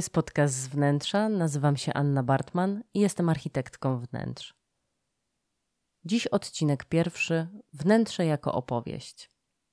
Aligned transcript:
jest 0.00 0.12
podcast 0.12 0.54
z 0.54 0.68
wnętrza. 0.68 1.28
Nazywam 1.28 1.76
się 1.76 1.92
Anna 1.92 2.22
Bartman 2.22 2.82
i 2.94 3.00
jestem 3.00 3.28
architektką 3.28 3.98
wnętrz. 3.98 4.54
Dziś 6.04 6.26
odcinek 6.26 6.84
pierwszy 6.84 7.48
Wnętrze 7.72 8.26
jako 8.26 8.52
opowieść. 8.52 9.30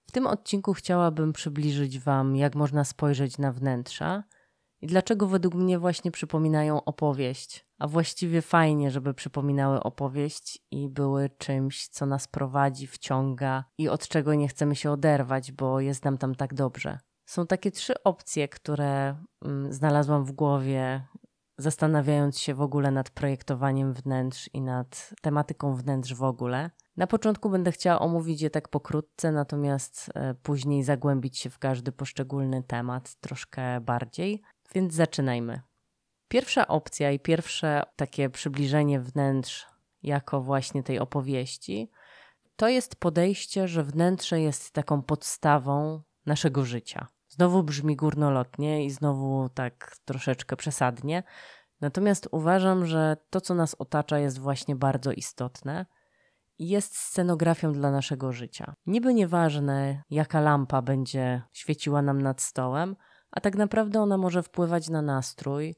W 0.08 0.12
tym 0.12 0.28
odcinku 0.28 0.74
chciałabym 0.74 1.34
przybliżyć 1.34 2.00
Wam, 2.00 2.36
jak 2.36 2.56
można 2.56 2.84
spojrzeć 2.84 3.38
na 3.38 3.52
wnętrza 3.52 4.24
i 4.82 4.88
dlaczego 4.88 5.28
według 5.28 5.56
mnie 5.56 5.80
właśnie 5.80 6.12
przypominają 6.12 6.84
opowieść. 6.84 7.66
A 7.80 7.88
właściwie 7.88 8.42
fajnie, 8.42 8.92
żeby 8.92 9.14
przypominały 9.14 9.84
opowieść 9.84 10.60
i 10.72 10.90
były 10.90 11.30
czymś, 11.30 11.88
co 11.88 12.06
nas 12.06 12.28
prowadzi, 12.28 12.88
wciąga 12.88 13.64
i 13.78 13.90
od 13.90 14.08
czego 14.08 14.34
nie 14.34 14.48
chcemy 14.48 14.76
się 14.76 14.92
oderwać, 14.92 15.52
bo 15.52 15.80
jest 15.80 16.06
nam 16.06 16.18
tam 16.18 16.36
tak 16.36 16.54
dobrze. 16.54 17.00
Są 17.28 17.48
takie 17.48 17.72
trzy 17.72 18.04
opcje, 18.04 18.48
które 18.48 19.16
mm, 19.46 19.74
znalazłam 19.74 20.26
w 20.26 20.32
głowie, 20.32 21.08
zastanawiając 21.58 22.40
się 22.40 22.54
w 22.54 22.62
ogóle 22.62 22.92
nad 22.92 23.10
projektowaniem 23.10 23.94
wnętrz 23.94 24.50
i 24.54 24.62
nad 24.62 25.14
tematyką 25.22 25.76
wnętrz 25.76 26.14
w 26.14 26.24
ogóle. 26.24 26.72
Na 26.98 27.08
początku 27.08 27.50
będę 27.50 27.72
chciała 27.72 28.00
omówić 28.00 28.42
je 28.42 28.50
tak 28.50 28.70
pokrótce, 28.70 29.32
natomiast 29.32 30.10
e, 30.16 30.34
później 30.34 30.84
zagłębić 30.84 31.38
się 31.38 31.50
w 31.50 31.60
każdy 31.60 31.92
poszczególny 31.92 32.64
temat 32.64 33.16
troszkę 33.16 33.82
bardziej, 33.82 34.42
więc 34.76 34.94
zaczynajmy. 34.94 35.62
Pierwsza 36.28 36.68
opcja 36.68 37.12
i 37.12 37.20
pierwsze 37.20 37.84
takie 37.96 38.30
przybliżenie 38.30 39.00
wnętrz 39.00 39.68
jako 40.04 40.42
właśnie 40.42 40.84
tej 40.84 41.00
opowieści 41.00 41.92
to 42.56 42.68
jest 42.68 42.96
podejście, 42.96 43.68
że 43.68 43.84
wnętrze 43.84 44.42
jest 44.42 44.72
taką 44.72 45.02
podstawą 45.02 46.02
naszego 46.26 46.66
życia. 46.66 47.08
Znowu 47.38 47.64
brzmi 47.64 47.96
górnolotnie 47.96 48.86
i 48.86 48.90
znowu 48.92 49.50
tak 49.50 49.96
troszeczkę 50.06 50.56
przesadnie. 50.56 51.24
Natomiast 51.82 52.28
uważam, 52.32 52.86
że 52.86 53.18
to, 53.30 53.42
co 53.42 53.56
nas 53.56 53.76
otacza, 53.80 54.20
jest 54.20 54.40
właśnie 54.40 54.76
bardzo 54.76 55.12
istotne 55.12 55.86
i 56.58 56.70
jest 56.70 56.98
scenografią 56.98 57.74
dla 57.74 57.92
naszego 57.92 58.32
życia. 58.32 58.76
Niby 58.86 59.14
nieważne, 59.14 60.04
jaka 60.10 60.42
lampa 60.42 60.82
będzie 60.82 61.42
świeciła 61.54 62.02
nam 62.02 62.22
nad 62.22 62.42
stołem, 62.42 62.96
a 63.32 63.40
tak 63.40 63.56
naprawdę 63.56 64.02
ona 64.02 64.18
może 64.18 64.44
wpływać 64.44 64.90
na 64.90 65.02
nastrój, 65.02 65.76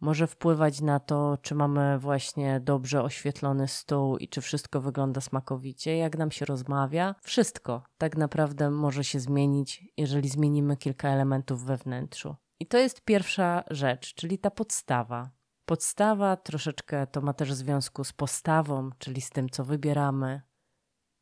może 0.00 0.26
wpływać 0.26 0.80
na 0.80 1.00
to, 1.00 1.38
czy 1.42 1.54
mamy 1.54 1.98
właśnie 1.98 2.60
dobrze 2.60 3.02
oświetlony 3.02 3.68
stół 3.68 4.16
i 4.16 4.28
czy 4.28 4.40
wszystko 4.40 4.80
wygląda 4.80 5.20
smakowicie, 5.20 5.96
jak 5.96 6.18
nam 6.18 6.30
się 6.30 6.44
rozmawia. 6.44 7.14
Wszystko 7.22 7.82
tak 7.98 8.16
naprawdę 8.16 8.70
może 8.70 9.04
się 9.04 9.20
zmienić, 9.20 9.84
jeżeli 9.96 10.28
zmienimy 10.28 10.76
kilka 10.76 11.08
elementów 11.08 11.64
we 11.64 11.76
wnętrzu. 11.76 12.36
I 12.60 12.66
to 12.66 12.78
jest 12.78 13.00
pierwsza 13.00 13.64
rzecz, 13.70 14.14
czyli 14.14 14.38
ta 14.38 14.50
podstawa. 14.50 15.30
Podstawa 15.64 16.36
troszeczkę 16.36 17.06
to 17.06 17.20
ma 17.20 17.32
też 17.32 17.52
związku 17.52 18.04
z 18.04 18.12
postawą, 18.12 18.90
czyli 18.98 19.20
z 19.20 19.30
tym, 19.30 19.48
co 19.48 19.64
wybieramy, 19.64 20.42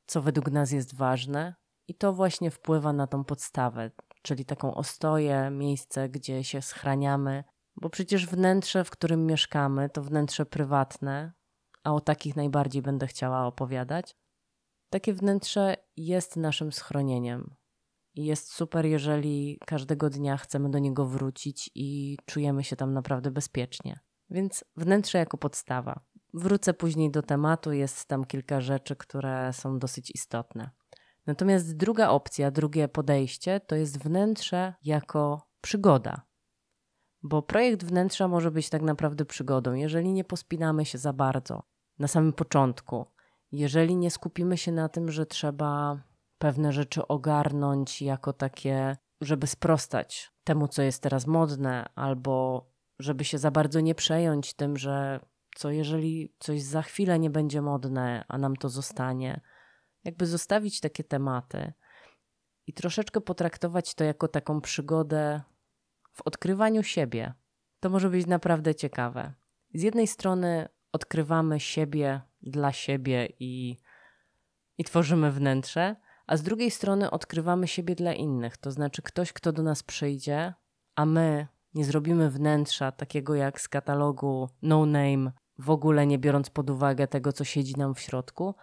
co 0.07 0.23
według 0.23 0.51
nas 0.51 0.71
jest 0.71 0.95
ważne, 0.95 1.55
i 1.89 1.95
to 1.95 2.13
właśnie 2.13 2.51
wpływa 2.51 2.93
na 2.93 3.07
tą 3.07 3.25
podstawę, 3.25 3.91
czyli 4.23 4.45
taką 4.45 4.75
ostoję, 4.75 5.51
miejsce, 5.51 6.09
gdzie 6.09 6.45
się 6.45 6.63
schraniamy, 6.63 7.45
bo 7.77 7.91
przecież 7.91 8.27
wnętrze, 8.27 8.85
w 8.85 8.91
którym 8.91 9.27
mieszkamy, 9.27 9.91
to 9.91 10.03
wnętrze 10.03 10.47
prywatne, 10.47 11.33
a 11.85 11.93
o 11.93 12.01
takich 12.01 12.37
najbardziej 12.37 12.83
będę 12.83 13.07
chciała 13.07 13.47
opowiadać. 13.47 14.17
Takie 14.91 15.13
wnętrze 15.13 15.77
jest 15.97 16.37
naszym 16.37 16.73
schronieniem. 16.73 17.55
I 18.15 18.25
jest 18.25 18.53
super, 18.53 18.87
jeżeli 18.87 19.59
każdego 19.67 20.11
dnia 20.11 20.37
chcemy 20.37 20.71
do 20.71 20.79
niego 20.79 21.07
wrócić 21.07 21.71
i 21.75 22.19
czujemy 22.27 22.65
się 22.65 22.77
tam 22.77 22.93
naprawdę 22.93 23.31
bezpiecznie. 23.31 24.01
Więc 24.31 24.65
wnętrze 24.77 25.19
jako 25.19 25.39
podstawa. 25.39 26.01
Wrócę 26.35 26.75
później 26.75 27.11
do 27.11 27.23
tematu, 27.23 27.73
jest 27.73 28.07
tam 28.07 28.25
kilka 28.25 28.61
rzeczy, 28.61 28.97
które 28.97 29.53
są 29.53 29.79
dosyć 29.79 30.11
istotne. 30.15 30.71
Natomiast 31.27 31.77
druga 31.77 32.09
opcja, 32.09 32.51
drugie 32.51 32.89
podejście 32.89 33.61
to 33.61 33.77
jest 33.77 33.99
wnętrze 33.99 34.75
jako 34.83 35.49
przygoda. 35.61 36.23
Bo 37.29 37.43
projekt 37.43 37.85
wnętrza 37.85 38.29
może 38.29 38.51
być 38.51 38.71
tak 38.71 38.83
naprawdę 38.83 39.25
przygodą, 39.25 39.73
jeżeli 39.73 40.13
nie 40.13 40.25
pospinamy 40.25 40.85
się 40.85 40.99
za 40.99 41.13
bardzo 41.13 41.63
na 41.99 42.09
samym 42.09 42.33
początku, 42.33 43.07
jeżeli 43.53 43.97
nie 43.97 44.11
skupimy 44.11 44.57
się 44.57 44.73
na 44.73 44.89
tym, 44.89 45.11
że 45.11 45.27
trzeba 45.27 46.03
pewne 46.39 46.73
rzeczy 46.73 47.09
ogarnąć 47.09 48.03
jako 48.03 48.33
takie, 48.33 48.97
żeby 49.21 49.47
sprostać 49.47 50.33
temu, 50.45 50.69
co 50.69 50.83
jest 50.83 51.03
teraz 51.03 51.27
modne, 51.27 51.89
albo 51.95 52.67
żeby 52.99 53.25
się 53.25 53.39
za 53.39 53.51
bardzo 53.51 53.81
nie 53.81 53.95
przejąć 53.95 54.55
tym, 54.55 54.77
że 54.77 55.21
co 55.57 55.71
jeżeli 55.71 56.35
coś 56.39 56.63
za 56.63 56.83
chwilę 56.83 57.19
nie 57.19 57.31
będzie 57.31 57.63
modne, 57.63 58.25
a 58.29 58.39
nam 58.39 58.57
to 58.57 58.69
zostanie. 58.69 59.41
Jakby 60.05 60.27
zostawić 60.27 60.81
takie 60.81 61.05
tematy 61.05 61.73
i 62.67 62.73
troszeczkę 62.73 63.21
potraktować 63.21 63.95
to 63.95 64.05
jako 64.05 64.29
taką 64.29 64.61
przygodę 64.61 65.41
w 66.17 66.23
odkrywaniu 66.25 66.83
siebie. 66.83 67.35
To 67.81 67.91
może 67.91 68.11
być 68.11 68.27
naprawdę 68.27 68.75
ciekawe. 68.75 69.33
Z 69.75 69.83
jednej 69.83 70.07
strony 70.07 70.69
odkrywamy 70.93 71.61
siebie 71.61 72.21
dla 72.43 72.73
siebie 72.73 73.29
i, 73.41 73.77
i 74.79 74.85
tworzymy 74.85 75.33
wnętrze, 75.33 75.97
a 76.27 76.37
z 76.37 76.43
drugiej 76.43 76.71
strony 76.71 77.11
odkrywamy 77.11 77.69
siebie 77.69 77.95
dla 77.95 78.13
innych. 78.13 78.57
To 78.57 78.71
znaczy, 78.71 79.03
ktoś, 79.03 79.33
kto 79.33 79.53
do 79.53 79.63
nas 79.63 79.83
przyjdzie, 79.83 80.55
a 80.95 81.07
my 81.07 81.47
nie 81.75 81.85
zrobimy 81.85 82.31
wnętrza 82.31 82.93
takiego 82.93 83.35
jak 83.35 83.61
z 83.61 83.69
katalogu 83.69 84.49
No 84.63 84.87
Name, 84.87 85.33
w 85.59 85.71
ogóle 85.71 86.07
nie 86.07 86.19
biorąc 86.19 86.51
pod 86.51 86.71
uwagę 86.71 87.07
tego, 87.07 87.33
co 87.33 87.45
siedzi 87.45 87.75
nam 87.77 87.95
w 87.95 88.01
środku, 88.01 88.55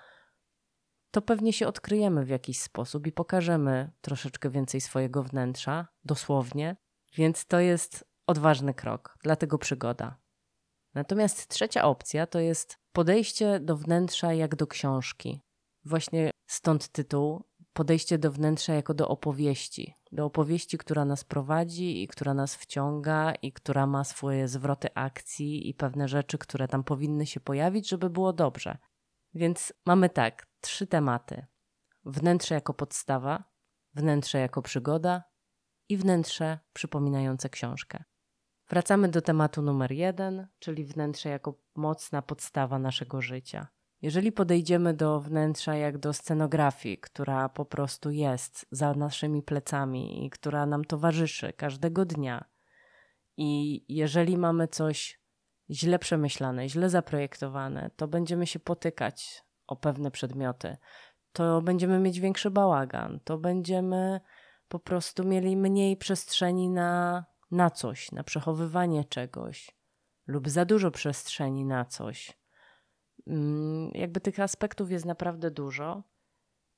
to 1.11 1.21
pewnie 1.21 1.53
się 1.53 1.67
odkryjemy 1.67 2.25
w 2.25 2.29
jakiś 2.29 2.59
sposób 2.59 3.07
i 3.07 3.11
pokażemy 3.11 3.91
troszeczkę 4.01 4.49
więcej 4.49 4.81
swojego 4.81 5.23
wnętrza, 5.23 5.87
dosłownie, 6.05 6.75
więc 7.15 7.45
to 7.45 7.59
jest 7.59 8.05
odważny 8.27 8.73
krok, 8.73 9.17
dlatego 9.23 9.57
przygoda. 9.57 10.17
Natomiast 10.93 11.47
trzecia 11.47 11.83
opcja 11.83 12.27
to 12.27 12.39
jest 12.39 12.77
podejście 12.91 13.59
do 13.59 13.77
wnętrza 13.77 14.33
jak 14.33 14.55
do 14.55 14.67
książki. 14.67 15.41
Właśnie 15.85 16.31
stąd 16.47 16.87
tytuł 16.87 17.43
podejście 17.73 18.17
do 18.17 18.31
wnętrza 18.31 18.73
jako 18.73 18.93
do 18.93 19.07
opowieści. 19.07 19.95
Do 20.11 20.25
opowieści, 20.25 20.77
która 20.77 21.05
nas 21.05 21.23
prowadzi 21.23 22.03
i 22.03 22.07
która 22.07 22.33
nas 22.33 22.55
wciąga 22.55 23.33
i 23.41 23.51
która 23.51 23.87
ma 23.87 24.03
swoje 24.03 24.47
zwroty 24.47 24.93
akcji 24.93 25.69
i 25.69 25.73
pewne 25.73 26.07
rzeczy, 26.07 26.37
które 26.37 26.67
tam 26.67 26.83
powinny 26.83 27.25
się 27.25 27.39
pojawić, 27.39 27.89
żeby 27.89 28.09
było 28.09 28.33
dobrze. 28.33 28.77
Więc 29.33 29.73
mamy 29.85 30.09
tak, 30.09 30.47
trzy 30.61 30.87
tematy. 30.87 31.45
Wnętrze 32.05 32.55
jako 32.55 32.73
podstawa, 32.73 33.43
wnętrze 33.93 34.39
jako 34.39 34.61
przygoda 34.61 35.23
i 35.89 35.97
wnętrze 35.97 36.59
przypominające 36.73 37.49
książkę. 37.49 38.03
Wracamy 38.69 39.09
do 39.09 39.21
tematu 39.21 39.61
numer 39.61 39.91
jeden, 39.91 40.47
czyli 40.59 40.85
wnętrze 40.85 41.29
jako 41.29 41.59
mocna 41.75 42.21
podstawa 42.21 42.79
naszego 42.79 43.21
życia. 43.21 43.67
Jeżeli 44.01 44.31
podejdziemy 44.31 44.93
do 44.93 45.19
wnętrza 45.19 45.75
jak 45.75 45.97
do 45.97 46.13
scenografii, 46.13 46.97
która 46.97 47.49
po 47.49 47.65
prostu 47.65 48.11
jest 48.11 48.65
za 48.71 48.93
naszymi 48.93 49.43
plecami 49.43 50.25
i 50.25 50.29
która 50.29 50.65
nam 50.65 50.85
towarzyszy 50.85 51.53
każdego 51.53 52.05
dnia, 52.05 52.45
i 53.37 53.85
jeżeli 53.95 54.37
mamy 54.37 54.67
coś 54.67 55.21
źle 55.69 55.99
przemyślane, 55.99 56.69
źle 56.69 56.89
zaprojektowane, 56.89 57.91
to 57.95 58.07
będziemy 58.07 58.47
się 58.47 58.59
potykać 58.59 59.43
o 59.67 59.75
pewne 59.75 60.11
przedmioty, 60.11 60.77
to 61.31 61.61
będziemy 61.61 61.99
mieć 61.99 62.19
większy 62.19 62.51
bałagan, 62.51 63.19
to 63.23 63.37
będziemy 63.37 64.21
po 64.73 64.79
prostu 64.79 65.23
mieli 65.23 65.57
mniej 65.57 65.97
przestrzeni 65.97 66.69
na, 66.69 67.25
na 67.51 67.69
coś, 67.69 68.11
na 68.11 68.23
przechowywanie 68.23 69.05
czegoś, 69.05 69.71
lub 70.27 70.49
za 70.49 70.65
dużo 70.65 70.91
przestrzeni 70.91 71.65
na 71.65 71.85
coś. 71.85 72.37
Mm, 73.27 73.91
jakby 73.93 74.19
tych 74.19 74.39
aspektów 74.39 74.91
jest 74.91 75.05
naprawdę 75.05 75.51
dużo. 75.51 76.03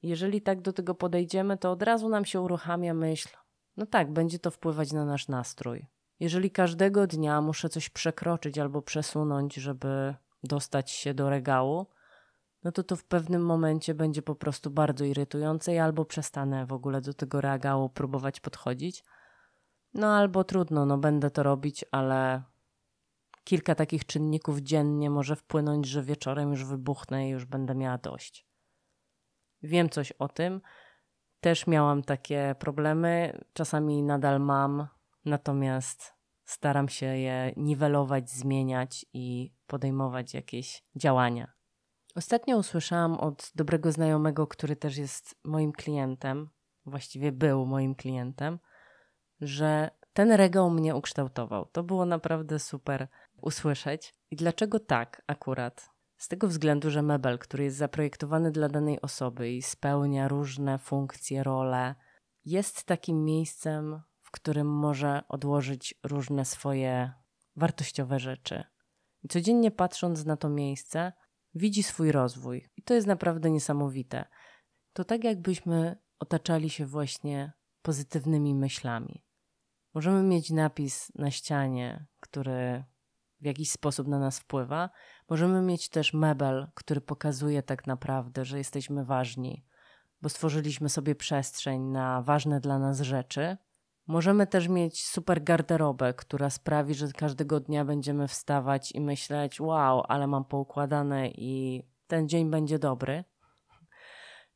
Jeżeli 0.02 0.42
tak 0.42 0.62
do 0.62 0.74
tego 0.74 0.96
podejdziemy, 0.96 1.58
to 1.58 1.72
od 1.72 1.84
razu 1.84 2.10
nam 2.10 2.26
się 2.26 2.42
uruchamia 2.42 2.94
myśl, 2.94 3.30
no 3.78 3.86
tak, 3.86 4.14
będzie 4.14 4.40
to 4.40 4.52
wpływać 4.52 4.94
na 4.94 5.06
nasz 5.06 5.28
nastrój. 5.28 5.88
Jeżeli 6.20 6.52
każdego 6.52 7.08
dnia 7.08 7.42
muszę 7.42 7.70
coś 7.70 7.90
przekroczyć 7.90 8.58
albo 8.58 8.82
przesunąć, 8.82 9.54
żeby 9.54 10.16
dostać 10.44 10.92
się 10.92 11.14
do 11.14 11.30
regału, 11.30 11.88
no 12.66 12.72
to 12.72 12.84
to 12.84 12.96
w 12.96 13.04
pewnym 13.04 13.46
momencie 13.46 13.94
będzie 13.94 14.22
po 14.22 14.36
prostu 14.36 14.72
bardzo 14.72 15.06
irytujące 15.06 15.74
i 15.74 15.78
albo 15.78 16.06
przestanę 16.06 16.66
w 16.66 16.74
ogóle 16.74 17.02
do 17.02 17.14
tego 17.14 17.42
regału 17.42 17.90
próbować 17.90 18.40
podchodzić, 18.40 19.04
No 19.94 20.16
albo 20.16 20.44
trudno, 20.44 20.86
no 20.86 20.98
będę 20.98 21.32
to 21.32 21.44
robić, 21.44 21.86
ale 21.92 22.44
kilka 23.44 23.76
takich 23.76 24.06
czynników 24.06 24.60
dziennie 24.60 25.10
może 25.10 25.36
wpłynąć, 25.36 25.88
że 25.88 26.04
wieczorem 26.04 26.50
już 26.50 26.66
wybuchnę 26.66 27.28
i 27.28 27.30
już 27.30 27.46
będę 27.46 27.76
miała 27.76 27.98
dość. 27.98 28.48
Wiem 29.64 29.90
coś 29.90 30.12
o 30.12 30.28
tym. 30.28 30.62
Też 31.40 31.68
miałam 31.68 32.04
takie 32.04 32.56
problemy, 32.60 33.42
czasami 33.54 34.04
nadal 34.04 34.40
mam, 34.42 34.88
natomiast 35.26 36.14
staram 36.46 36.90
się 36.90 37.06
je 37.06 37.54
niwelować, 37.58 38.30
zmieniać 38.30 39.06
i 39.14 39.54
podejmować 39.68 40.34
jakieś 40.34 40.84
działania. 40.96 41.56
Ostatnio 42.16 42.58
usłyszałam 42.58 43.18
od 43.18 43.52
dobrego 43.56 43.92
znajomego, 43.92 44.48
który 44.48 44.76
też 44.76 44.98
jest 44.98 45.36
moim 45.44 45.72
klientem, 45.72 46.50
właściwie 46.86 47.32
był 47.32 47.66
moim 47.66 47.96
klientem, 47.96 48.60
że 49.42 49.90
ten 50.14 50.32
regał 50.32 50.70
mnie 50.70 50.96
ukształtował. 50.96 51.66
To 51.66 51.84
było 51.84 52.06
naprawdę 52.06 52.60
super 52.60 53.08
usłyszeć. 53.42 54.14
I 54.32 54.36
dlaczego 54.36 54.80
tak 54.80 55.22
akurat? 55.28 55.90
Z 56.18 56.28
tego 56.28 56.48
względu, 56.48 56.90
że 56.90 57.02
mebel, 57.02 57.40
który 57.40 57.64
jest 57.64 57.78
zaprojektowany 57.78 58.52
dla 58.52 58.70
danej 58.70 59.02
osoby 59.02 59.52
i 59.52 59.62
spełnia 59.62 60.28
różne 60.28 60.80
funkcje, 60.80 61.44
role, 61.44 61.96
jest 62.46 62.84
takim 62.84 63.26
miejscem, 63.26 64.02
w 64.22 64.32
którym 64.32 64.68
może 64.68 65.24
odłożyć 65.30 66.00
różne 66.04 66.46
swoje 66.46 67.12
wartościowe 67.56 68.20
rzeczy. 68.20 68.64
I 69.24 69.28
codziennie 69.28 69.72
patrząc 69.72 70.26
na 70.26 70.38
to 70.38 70.50
miejsce, 70.50 71.14
widzi 71.56 71.84
swój 71.84 72.12
rozwój. 72.12 72.70
I 72.78 72.82
to 72.82 72.94
jest 72.94 73.08
naprawdę 73.08 73.52
niesamowite. 73.52 74.26
To 74.94 75.04
tak, 75.04 75.24
jakbyśmy 75.24 75.98
otaczali 76.20 76.70
się 76.70 76.86
właśnie 76.86 77.54
pozytywnymi 77.82 78.56
myślami. 78.56 79.24
Możemy 79.94 80.24
mieć 80.24 80.50
napis 80.50 81.12
na 81.16 81.32
ścianie, 81.32 82.06
który 82.20 82.84
w 83.42 83.46
jakiś 83.46 83.72
sposób 83.72 84.08
na 84.08 84.20
nas 84.20 84.40
wpływa. 84.40 84.90
Możemy 85.30 85.62
mieć 85.62 85.90
też 85.90 86.14
mebel, 86.14 86.68
który 86.74 87.02
pokazuje 87.02 87.64
tak 87.64 87.88
naprawdę, 87.88 88.46
że 88.46 88.58
jesteśmy 88.58 89.06
ważni, 89.06 89.66
bo 90.22 90.30
stworzyliśmy 90.30 90.90
sobie 90.90 91.16
przestrzeń 91.16 91.82
na 91.82 92.22
ważne 92.22 92.60
dla 92.60 92.80
nas 92.80 93.02
rzeczy. 93.02 93.58
Możemy 94.08 94.48
też 94.48 94.68
mieć 94.68 95.06
super 95.06 95.44
garderobę, 95.44 96.14
która 96.14 96.50
sprawi, 96.50 96.94
że 96.94 97.12
każdego 97.12 97.60
dnia 97.60 97.86
będziemy 97.86 98.28
wstawać 98.28 98.92
i 98.92 99.02
myśleć: 99.02 99.62
Wow, 99.62 100.04
ale 100.08 100.28
mam 100.28 100.46
poukładane 100.46 101.30
i 101.30 101.84
ten 102.08 102.30
dzień 102.30 102.50
będzie 102.50 102.80
dobry. 102.80 103.24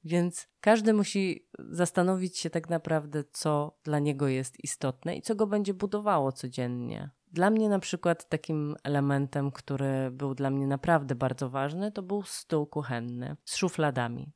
Więc 0.04 0.48
każdy 0.62 0.94
musi 0.94 1.48
zastanowić 1.60 2.38
się 2.38 2.50
tak 2.50 2.70
naprawdę, 2.70 3.24
co 3.32 3.78
dla 3.84 4.00
niego 4.00 4.28
jest 4.28 4.64
istotne 4.64 5.16
i 5.16 5.22
co 5.22 5.36
go 5.36 5.48
będzie 5.48 5.74
budowało 5.74 6.32
codziennie. 6.32 7.10
Dla 7.32 7.50
mnie 7.50 7.70
na 7.70 7.80
przykład 7.80 8.30
takim 8.30 8.76
elementem, 8.84 9.52
który 9.52 10.12
był 10.12 10.36
dla 10.36 10.50
mnie 10.50 10.68
naprawdę 10.68 11.16
bardzo 11.16 11.50
ważny, 11.50 11.92
to 11.92 12.02
był 12.04 12.24
stół 12.24 12.68
kuchenny 12.68 13.36
z 13.46 13.56
szufladami. 13.56 14.32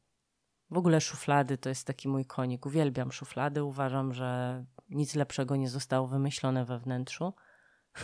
W 0.73 0.77
ogóle 0.77 1.01
szuflady 1.01 1.57
to 1.57 1.69
jest 1.69 1.87
taki 1.87 2.07
mój 2.07 2.25
konik. 2.25 2.65
Uwielbiam 2.65 3.11
szuflady. 3.11 3.63
Uważam, 3.63 4.13
że 4.13 4.65
nic 4.89 5.15
lepszego 5.15 5.55
nie 5.55 5.69
zostało 5.69 6.07
wymyślone 6.07 6.65
we 6.65 6.79
wnętrzu. 6.79 7.33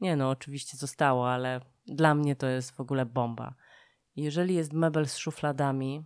nie 0.00 0.16
no, 0.16 0.30
oczywiście 0.30 0.76
zostało, 0.76 1.30
ale 1.30 1.60
dla 1.86 2.14
mnie 2.14 2.36
to 2.36 2.46
jest 2.46 2.70
w 2.70 2.80
ogóle 2.80 3.06
bomba. 3.06 3.54
Jeżeli 4.16 4.54
jest 4.54 4.72
mebel 4.72 5.08
z 5.08 5.16
szufladami, 5.16 6.04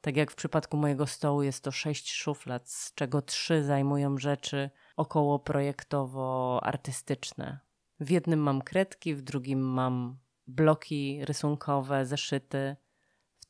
tak 0.00 0.16
jak 0.16 0.30
w 0.30 0.34
przypadku 0.34 0.76
mojego 0.76 1.06
stołu 1.06 1.42
jest 1.42 1.64
to 1.64 1.70
sześć 1.70 2.12
szuflad, 2.12 2.70
z 2.70 2.94
czego 2.94 3.22
trzy 3.22 3.64
zajmują 3.64 4.18
rzeczy 4.18 4.70
około 4.96 5.38
projektowo-artystyczne. 5.38 7.58
W 8.00 8.10
jednym 8.10 8.40
mam 8.40 8.62
kredki, 8.62 9.14
w 9.14 9.22
drugim 9.22 9.60
mam 9.60 10.18
bloki 10.46 11.24
rysunkowe, 11.24 12.06
zeszyty, 12.06 12.76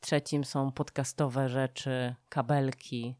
trzecim 0.04 0.44
są 0.44 0.72
podcastowe 0.72 1.48
rzeczy, 1.48 2.14
kabelki 2.28 3.16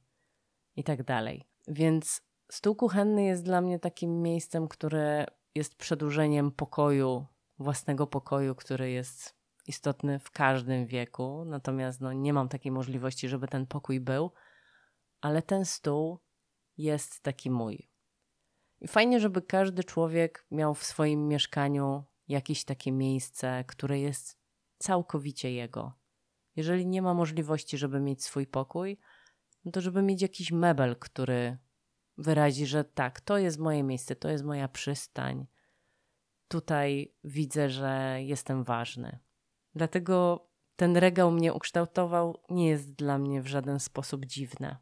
i 0.77 0.85
tak 0.85 1.03
dalej. 1.03 1.45
Więc 1.69 2.23
stół 2.51 2.75
kuchenny 2.75 3.25
jest 3.25 3.45
dla 3.45 3.61
mnie 3.61 3.79
takim 3.79 4.23
miejscem, 4.23 4.69
które 4.69 5.27
jest 5.55 5.75
przedłużeniem 5.75 6.53
pokoju, 6.53 7.27
własnego 7.59 8.07
pokoju, 8.07 8.55
który 8.55 8.91
jest 8.91 9.37
istotny 9.67 10.19
w 10.19 10.31
każdym 10.31 10.87
wieku. 10.87 11.45
Natomiast 11.47 12.01
no, 12.01 12.13
nie 12.13 12.33
mam 12.33 12.49
takiej 12.49 12.73
możliwości, 12.73 13.29
żeby 13.29 13.49
ten 13.49 13.67
pokój 13.67 14.01
był, 14.01 14.31
ale 15.21 15.43
ten 15.43 15.65
stół 15.65 16.19
jest 16.77 17.21
taki 17.23 17.51
mój. 17.51 17.91
I 18.81 18.89
fajnie, 18.89 19.21
żeby 19.21 19.43
każdy 19.43 19.85
człowiek 19.85 20.47
miał 20.51 20.75
w 20.75 20.85
swoim 20.85 21.29
mieszkaniu 21.29 22.05
jakieś 22.29 22.65
takie 22.65 22.93
miejsce, 22.93 23.65
które 23.67 24.01
jest 24.01 24.39
całkowicie 24.79 25.53
jego. 25.53 26.04
Jeżeli 26.57 26.87
nie 26.87 27.03
ma 27.03 27.15
możliwości, 27.15 27.79
żeby 27.79 28.01
mieć 28.01 28.25
swój 28.25 28.47
pokój, 28.47 28.99
no 29.65 29.73
to 29.73 29.81
żeby 29.81 30.03
mieć 30.03 30.23
jakiś 30.23 30.53
mebel, 30.53 30.97
który 30.97 31.59
wyrazi, 32.19 32.67
że 32.67 32.85
tak, 32.85 33.21
to 33.21 33.39
jest 33.39 33.59
moje 33.59 33.83
miejsce, 33.83 34.17
to 34.17 34.29
jest 34.29 34.45
moja 34.45 34.69
przystań. 34.69 35.47
Tutaj 36.49 37.15
widzę, 37.25 37.71
że 37.71 38.17
jestem 38.21 38.65
ważny. 38.65 39.19
Dlatego 39.75 40.49
ten 40.77 40.97
regał 40.97 41.31
mnie 41.31 41.53
ukształtował, 41.53 42.39
nie 42.51 42.69
jest 42.69 42.95
dla 42.95 43.19
mnie 43.19 43.43
w 43.43 43.47
żaden 43.47 43.81
sposób 43.81 44.25
dziwne. 44.25 44.77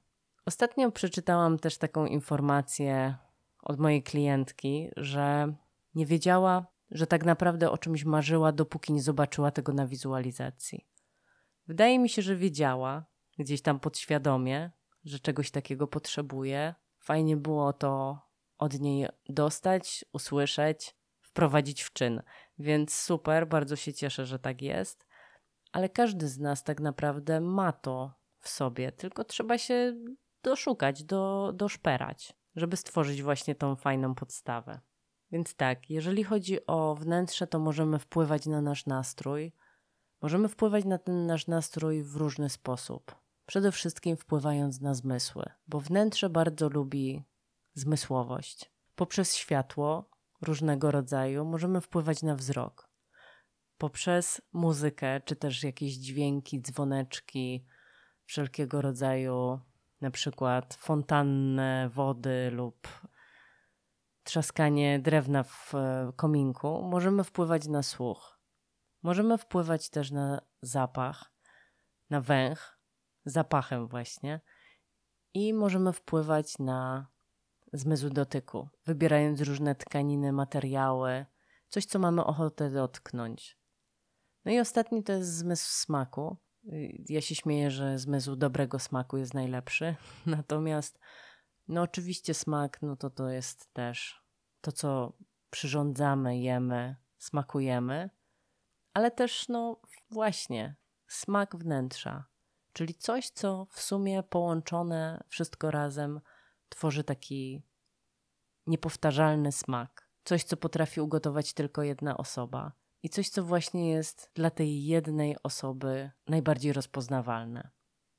Ostatnio 0.46 0.92
przeczytałam 0.92 1.58
też 1.58 1.78
taką 1.78 2.06
informację 2.06 3.16
od 3.62 3.78
mojej 3.78 4.02
klientki, 4.02 4.90
że 4.96 5.54
nie 5.94 6.06
wiedziała, 6.06 6.66
że 6.90 7.06
tak 7.06 7.24
naprawdę 7.24 7.70
o 7.70 7.78
czymś 7.78 8.04
marzyła, 8.04 8.52
dopóki 8.52 8.92
nie 8.92 9.02
zobaczyła 9.02 9.50
tego 9.50 9.72
na 9.72 9.86
wizualizacji. 9.86 10.86
Wydaje 11.66 11.98
mi 11.98 12.08
się, 12.08 12.22
że 12.22 12.36
wiedziała 12.36 13.04
gdzieś 13.38 13.62
tam 13.62 13.80
podświadomie, 13.80 14.70
że 15.04 15.18
czegoś 15.18 15.50
takiego 15.50 15.86
potrzebuje. 15.86 16.74
Fajnie 16.98 17.36
było 17.36 17.72
to 17.72 18.20
od 18.58 18.80
niej 18.80 19.08
dostać, 19.28 20.04
usłyszeć, 20.12 20.96
wprowadzić 21.20 21.82
w 21.82 21.92
czyn. 21.92 22.22
Więc 22.58 22.94
super, 22.94 23.48
bardzo 23.48 23.76
się 23.76 23.92
cieszę, 23.92 24.26
że 24.26 24.38
tak 24.38 24.62
jest. 24.62 25.06
Ale 25.72 25.88
każdy 25.88 26.28
z 26.28 26.38
nas 26.38 26.64
tak 26.64 26.80
naprawdę 26.80 27.40
ma 27.40 27.72
to 27.72 28.14
w 28.38 28.48
sobie, 28.48 28.92
tylko 28.92 29.24
trzeba 29.24 29.58
się 29.58 29.94
doszukać, 30.42 31.04
do, 31.04 31.52
doszperać 31.54 32.34
żeby 32.56 32.76
stworzyć 32.76 33.22
właśnie 33.22 33.54
tą 33.54 33.76
fajną 33.76 34.14
podstawę. 34.14 34.80
Więc 35.30 35.54
tak, 35.54 35.90
jeżeli 35.90 36.24
chodzi 36.24 36.66
o 36.66 36.94
wnętrze, 36.94 37.46
to 37.46 37.58
możemy 37.58 37.98
wpływać 37.98 38.46
na 38.46 38.60
nasz 38.60 38.86
nastrój. 38.86 39.52
Możemy 40.22 40.48
wpływać 40.48 40.84
na 40.84 40.98
ten 40.98 41.26
nasz 41.26 41.46
nastrój 41.46 42.02
w 42.02 42.16
różny 42.16 42.50
sposób. 42.50 43.14
Przede 43.46 43.72
wszystkim 43.72 44.16
wpływając 44.16 44.80
na 44.80 44.94
zmysły, 44.94 45.44
bo 45.68 45.80
wnętrze 45.80 46.30
bardzo 46.30 46.68
lubi 46.68 47.24
zmysłowość. 47.74 48.72
Poprzez 48.94 49.36
światło 49.36 50.10
różnego 50.42 50.90
rodzaju 50.90 51.44
możemy 51.44 51.80
wpływać 51.80 52.22
na 52.22 52.36
wzrok. 52.36 52.88
Poprzez 53.78 54.42
muzykę, 54.52 55.20
czy 55.20 55.36
też 55.36 55.62
jakieś 55.62 55.94
dźwięki, 55.94 56.62
dzwoneczki, 56.62 57.66
wszelkiego 58.24 58.82
rodzaju 58.82 59.60
na 60.00 60.10
przykład 60.10 60.74
fontannę 60.74 61.88
wody 61.88 62.50
lub 62.50 62.88
trzaskanie 64.22 65.00
drewna 65.00 65.42
w 65.42 65.74
e, 65.74 66.12
kominku, 66.16 66.82
możemy 66.82 67.24
wpływać 67.24 67.68
na 67.68 67.82
słuch. 67.82 68.31
Możemy 69.02 69.38
wpływać 69.38 69.88
też 69.88 70.10
na 70.10 70.40
zapach, 70.62 71.32
na 72.10 72.20
węch, 72.20 72.78
zapachem 73.24 73.88
właśnie 73.88 74.40
i 75.34 75.54
możemy 75.54 75.92
wpływać 75.92 76.58
na 76.58 77.06
zmysł 77.72 78.10
dotyku, 78.10 78.68
wybierając 78.86 79.40
różne 79.40 79.74
tkaniny, 79.74 80.32
materiały, 80.32 81.26
coś, 81.68 81.84
co 81.84 81.98
mamy 81.98 82.24
ochotę 82.24 82.70
dotknąć. 82.70 83.58
No 84.44 84.52
i 84.52 84.60
ostatni 84.60 85.02
to 85.02 85.12
jest 85.12 85.36
zmysł 85.36 85.70
smaku, 85.70 86.36
ja 87.08 87.20
się 87.20 87.34
śmieję, 87.34 87.70
że 87.70 87.98
zmysł 87.98 88.36
dobrego 88.36 88.78
smaku 88.78 89.16
jest 89.16 89.34
najlepszy. 89.34 89.94
Natomiast, 90.26 90.98
no 91.68 91.82
oczywiście 91.82 92.34
smak, 92.34 92.78
no 92.82 92.96
to 92.96 93.10
to 93.10 93.28
jest 93.28 93.72
też 93.72 94.22
to, 94.60 94.72
co 94.72 95.12
przyrządzamy, 95.50 96.38
jemy, 96.38 96.96
smakujemy, 97.18 98.10
ale 98.94 99.10
też, 99.10 99.48
no 99.48 99.80
właśnie, 100.10 100.76
smak 101.06 101.56
wnętrza, 101.56 102.24
czyli 102.72 102.94
coś, 102.94 103.30
co 103.30 103.66
w 103.70 103.80
sumie 103.80 104.22
połączone 104.22 105.24
wszystko 105.28 105.70
razem 105.70 106.20
tworzy 106.68 107.04
taki 107.04 107.62
niepowtarzalny 108.66 109.52
smak. 109.52 110.08
Coś, 110.24 110.44
co 110.44 110.56
potrafi 110.56 111.00
ugotować 111.00 111.52
tylko 111.52 111.82
jedna 111.82 112.16
osoba 112.16 112.72
i 113.02 113.08
coś, 113.08 113.28
co 113.28 113.44
właśnie 113.44 113.90
jest 113.90 114.30
dla 114.34 114.50
tej 114.50 114.84
jednej 114.84 115.36
osoby 115.42 116.10
najbardziej 116.26 116.72
rozpoznawalne, 116.72 117.70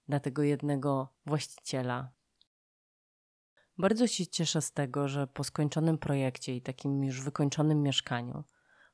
dla 0.07 0.19
tego 0.19 0.43
jednego 0.43 1.13
właściciela. 1.25 2.11
Bardzo 3.77 4.07
się 4.07 4.27
cieszę 4.27 4.61
z 4.61 4.71
tego, 4.71 5.07
że 5.07 5.27
po 5.27 5.43
skończonym 5.43 5.97
projekcie 5.97 6.55
i 6.55 6.61
takim 6.61 7.03
już 7.03 7.21
wykończonym 7.21 7.83
mieszkaniu, 7.83 8.43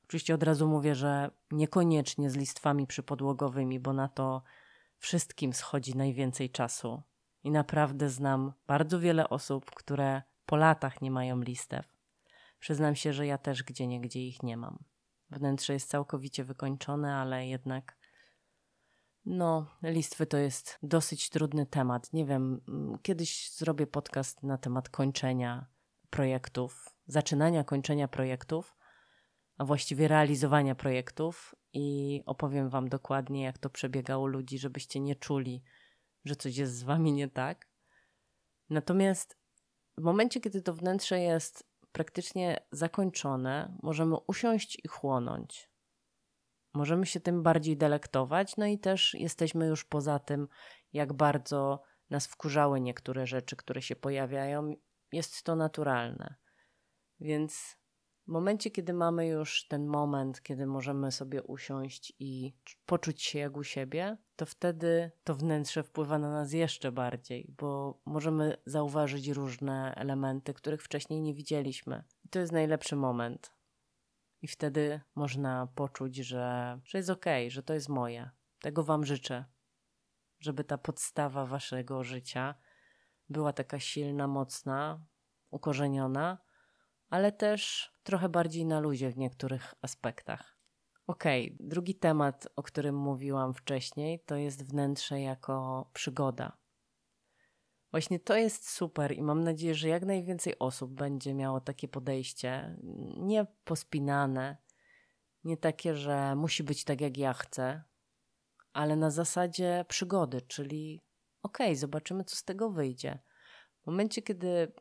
oczywiście 0.09 0.35
od 0.35 0.43
razu 0.43 0.67
mówię, 0.67 0.95
że 0.95 1.31
niekoniecznie 1.51 2.29
z 2.29 2.35
listwami 2.35 2.87
przypodłogowymi, 2.87 3.79
bo 3.79 3.93
na 3.93 4.07
to 4.07 4.41
wszystkim 4.97 5.53
schodzi 5.53 5.97
najwięcej 5.97 6.49
czasu. 6.49 7.01
I 7.43 7.51
naprawdę 7.51 8.09
znam 8.09 8.53
bardzo 8.67 8.99
wiele 8.99 9.29
osób, 9.29 9.71
które 9.71 10.21
po 10.45 10.55
latach 10.55 11.01
nie 11.01 11.11
mają 11.11 11.41
listew. 11.41 11.85
Przyznam 12.59 12.95
się, 12.95 13.13
że 13.13 13.27
ja 13.27 13.37
też 13.37 13.63
gdzie 13.63 13.87
niegdzie 13.87 14.27
ich 14.27 14.43
nie 14.43 14.57
mam. 14.57 14.83
Wnętrze 15.29 15.73
jest 15.73 15.89
całkowicie 15.89 16.43
wykończone, 16.43 17.15
ale 17.15 17.47
jednak 17.47 17.97
no, 19.25 19.67
listwy 19.83 20.25
to 20.25 20.37
jest 20.37 20.77
dosyć 20.83 21.29
trudny 21.29 21.65
temat. 21.65 22.13
Nie 22.13 22.25
wiem, 22.25 22.61
mm, 22.67 22.97
kiedyś 23.01 23.51
zrobię 23.51 23.87
podcast 23.87 24.43
na 24.43 24.57
temat 24.57 24.89
kończenia 24.89 25.65
projektów, 26.09 26.95
zaczynania 27.07 27.63
kończenia 27.63 28.07
projektów, 28.07 28.78
a 29.59 29.65
właściwie 29.65 30.07
realizowania 30.07 30.75
projektów 30.75 31.55
i 31.73 32.21
opowiem 32.25 32.69
Wam 32.69 32.89
dokładnie, 32.89 33.43
jak 33.43 33.57
to 33.57 33.69
przebiegało 33.69 34.27
ludzi, 34.27 34.59
żebyście 34.59 34.99
nie 34.99 35.15
czuli, 35.15 35.63
że 36.25 36.35
coś 36.35 36.57
jest 36.57 36.75
z 36.75 36.83
Wami 36.83 37.13
nie 37.13 37.27
tak. 37.27 37.67
Natomiast 38.69 39.37
w 39.97 40.01
momencie, 40.01 40.41
kiedy 40.41 40.61
to 40.61 40.73
wnętrze 40.73 41.19
jest 41.19 41.69
praktycznie 41.91 42.67
zakończone, 42.71 43.77
możemy 43.83 44.15
usiąść 44.27 44.77
i 44.83 44.87
chłonąć. 44.87 45.69
Możemy 46.73 47.05
się 47.05 47.19
tym 47.19 47.43
bardziej 47.43 47.77
delektować, 47.77 48.57
no 48.57 48.65
i 48.65 48.79
też 48.79 49.13
jesteśmy 49.13 49.67
już 49.67 49.83
poza 49.83 50.19
tym, 50.19 50.47
jak 50.93 51.13
bardzo 51.13 51.83
nas 52.09 52.27
wkurzały 52.27 52.81
niektóre 52.81 53.27
rzeczy, 53.27 53.55
które 53.55 53.81
się 53.81 53.95
pojawiają. 53.95 54.73
Jest 55.11 55.43
to 55.43 55.55
naturalne. 55.55 56.35
Więc 57.19 57.78
w 58.29 58.31
momencie, 58.31 58.71
kiedy 58.71 58.93
mamy 58.93 59.27
już 59.27 59.67
ten 59.67 59.87
moment, 59.87 60.43
kiedy 60.43 60.65
możemy 60.67 61.11
sobie 61.11 61.43
usiąść 61.43 62.13
i 62.19 62.53
poczuć 62.85 63.21
się 63.21 63.39
jak 63.39 63.57
u 63.57 63.63
siebie, 63.63 64.17
to 64.35 64.45
wtedy 64.45 65.11
to 65.23 65.35
wnętrze 65.35 65.83
wpływa 65.83 66.19
na 66.19 66.31
nas 66.31 66.53
jeszcze 66.53 66.91
bardziej, 66.91 67.53
bo 67.57 68.01
możemy 68.05 68.57
zauważyć 68.65 69.27
różne 69.27 69.95
elementy, 69.95 70.53
których 70.53 70.83
wcześniej 70.83 71.21
nie 71.21 71.33
widzieliśmy. 71.33 72.03
I 72.25 72.29
to 72.29 72.39
jest 72.39 72.51
najlepszy 72.51 72.95
moment. 72.95 73.51
I 74.41 74.47
wtedy 74.47 75.01
można 75.15 75.67
poczuć, 75.75 76.15
że, 76.15 76.79
że 76.83 76.97
jest 76.97 77.09
okej, 77.09 77.43
okay, 77.43 77.51
że 77.51 77.63
to 77.63 77.73
jest 77.73 77.89
moje. 77.89 78.29
Tego 78.61 78.83
Wam 78.83 79.05
życzę, 79.05 79.45
żeby 80.39 80.63
ta 80.63 80.77
podstawa 80.77 81.45
Waszego 81.45 82.03
życia 82.03 82.55
była 83.29 83.53
taka 83.53 83.79
silna, 83.79 84.27
mocna, 84.27 85.05
ukorzeniona 85.49 86.37
ale 87.09 87.31
też 87.31 87.91
trochę 88.09 88.29
bardziej 88.29 88.65
na 88.65 88.79
luzie 88.79 89.09
w 89.11 89.17
niektórych 89.17 89.73
aspektach. 89.81 90.57
Okej, 91.07 91.45
okay, 91.45 91.67
drugi 91.67 91.95
temat, 91.95 92.47
o 92.55 92.63
którym 92.63 92.95
mówiłam 92.95 93.53
wcześniej, 93.53 94.23
to 94.25 94.35
jest 94.35 94.65
wnętrze 94.65 95.21
jako 95.21 95.89
przygoda. 95.93 96.57
Właśnie 97.91 98.19
to 98.19 98.35
jest 98.35 98.69
super 98.69 99.11
i 99.11 99.21
mam 99.21 99.43
nadzieję, 99.43 99.75
że 99.75 99.87
jak 99.89 100.05
najwięcej 100.05 100.59
osób 100.59 100.93
będzie 100.93 101.33
miało 101.33 101.61
takie 101.61 101.87
podejście, 101.87 102.77
nie 103.17 103.45
pospinane, 103.63 104.57
nie 105.43 105.57
takie, 105.57 105.95
że 105.95 106.35
musi 106.35 106.63
być 106.63 106.83
tak 106.83 107.01
jak 107.01 107.17
ja 107.17 107.33
chcę, 107.33 107.83
ale 108.73 108.95
na 108.95 109.11
zasadzie 109.11 109.85
przygody, 109.87 110.41
czyli 110.41 111.01
okej, 111.41 111.67
okay, 111.67 111.75
zobaczymy, 111.75 112.23
co 112.23 112.35
z 112.35 112.43
tego 112.43 112.69
wyjdzie. 112.69 113.19
W 113.83 113.87
momencie, 113.87 114.21
kiedy 114.21 114.73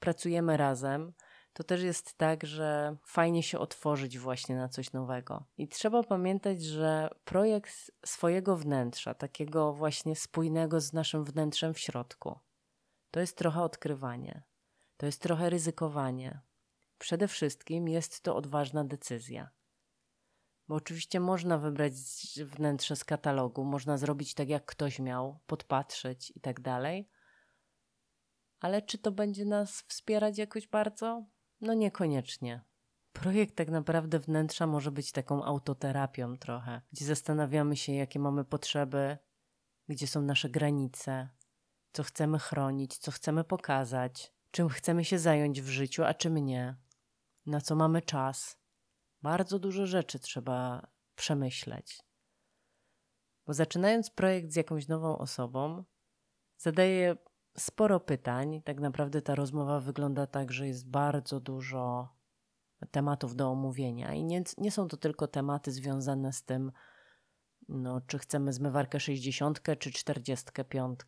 pracujemy 0.00 0.56
razem, 0.56 1.12
to 1.56 1.64
też 1.64 1.82
jest 1.82 2.18
tak, 2.18 2.46
że 2.46 2.96
fajnie 3.04 3.42
się 3.42 3.58
otworzyć 3.58 4.18
właśnie 4.18 4.56
na 4.56 4.68
coś 4.68 4.92
nowego. 4.92 5.44
I 5.58 5.68
trzeba 5.68 6.02
pamiętać, 6.02 6.62
że 6.62 7.10
projekt 7.24 7.90
swojego 8.06 8.56
wnętrza, 8.56 9.14
takiego 9.14 9.72
właśnie 9.72 10.16
spójnego 10.16 10.80
z 10.80 10.92
naszym 10.92 11.24
wnętrzem 11.24 11.74
w 11.74 11.78
środku, 11.78 12.38
to 13.10 13.20
jest 13.20 13.36
trochę 13.36 13.62
odkrywanie, 13.62 14.42
to 14.96 15.06
jest 15.06 15.22
trochę 15.22 15.50
ryzykowanie. 15.50 16.40
Przede 16.98 17.28
wszystkim 17.28 17.88
jest 17.88 18.20
to 18.20 18.36
odważna 18.36 18.84
decyzja. 18.84 19.50
Bo 20.68 20.74
oczywiście 20.74 21.20
można 21.20 21.58
wybrać 21.58 21.92
wnętrze 22.44 22.96
z 22.96 23.04
katalogu, 23.04 23.64
można 23.64 23.98
zrobić 23.98 24.34
tak, 24.34 24.48
jak 24.48 24.66
ktoś 24.66 24.98
miał, 24.98 25.38
podpatrzeć 25.46 26.32
i 26.36 26.40
tak 26.40 26.60
dalej. 26.60 27.10
Ale 28.60 28.82
czy 28.82 28.98
to 28.98 29.12
będzie 29.12 29.44
nas 29.44 29.80
wspierać 29.80 30.38
jakoś 30.38 30.68
bardzo? 30.68 31.35
No 31.60 31.74
niekoniecznie. 31.74 32.64
Projekt 33.12 33.56
tak 33.56 33.68
naprawdę 33.70 34.18
wnętrza 34.18 34.66
może 34.66 34.90
być 34.90 35.12
taką 35.12 35.44
autoterapią 35.44 36.36
trochę, 36.36 36.82
gdzie 36.92 37.04
zastanawiamy 37.04 37.76
się, 37.76 37.92
jakie 37.92 38.18
mamy 38.18 38.44
potrzeby, 38.44 39.18
gdzie 39.88 40.06
są 40.06 40.22
nasze 40.22 40.48
granice, 40.48 41.28
co 41.92 42.02
chcemy 42.02 42.38
chronić, 42.38 42.98
co 42.98 43.10
chcemy 43.10 43.44
pokazać, 43.44 44.32
czym 44.50 44.68
chcemy 44.68 45.04
się 45.04 45.18
zająć 45.18 45.62
w 45.62 45.68
życiu, 45.68 46.04
a 46.04 46.14
czym 46.14 46.38
nie, 46.38 46.76
na 47.46 47.60
co 47.60 47.76
mamy 47.76 48.02
czas. 48.02 48.58
Bardzo 49.22 49.58
dużo 49.58 49.86
rzeczy 49.86 50.18
trzeba 50.18 50.86
przemyśleć. 51.14 52.02
Bo 53.46 53.54
zaczynając 53.54 54.10
projekt 54.10 54.52
z 54.52 54.56
jakąś 54.56 54.88
nową 54.88 55.18
osobą, 55.18 55.84
zadaję 56.58 57.16
sporo 57.58 58.00
pytań. 58.00 58.62
Tak 58.64 58.80
naprawdę 58.80 59.22
ta 59.22 59.34
rozmowa 59.34 59.80
wygląda 59.80 60.26
tak, 60.26 60.52
że 60.52 60.66
jest 60.66 60.90
bardzo 60.90 61.40
dużo 61.40 62.08
tematów 62.90 63.36
do 63.36 63.50
omówienia 63.50 64.14
i 64.14 64.24
nie, 64.24 64.42
nie 64.58 64.70
są 64.70 64.88
to 64.88 64.96
tylko 64.96 65.28
tematy 65.28 65.72
związane 65.72 66.32
z 66.32 66.44
tym, 66.44 66.72
no, 67.68 68.00
czy 68.00 68.18
chcemy 68.18 68.52
zmywarkę 68.52 69.00
60 69.00 69.62
czy 69.78 69.92
45, 69.92 71.00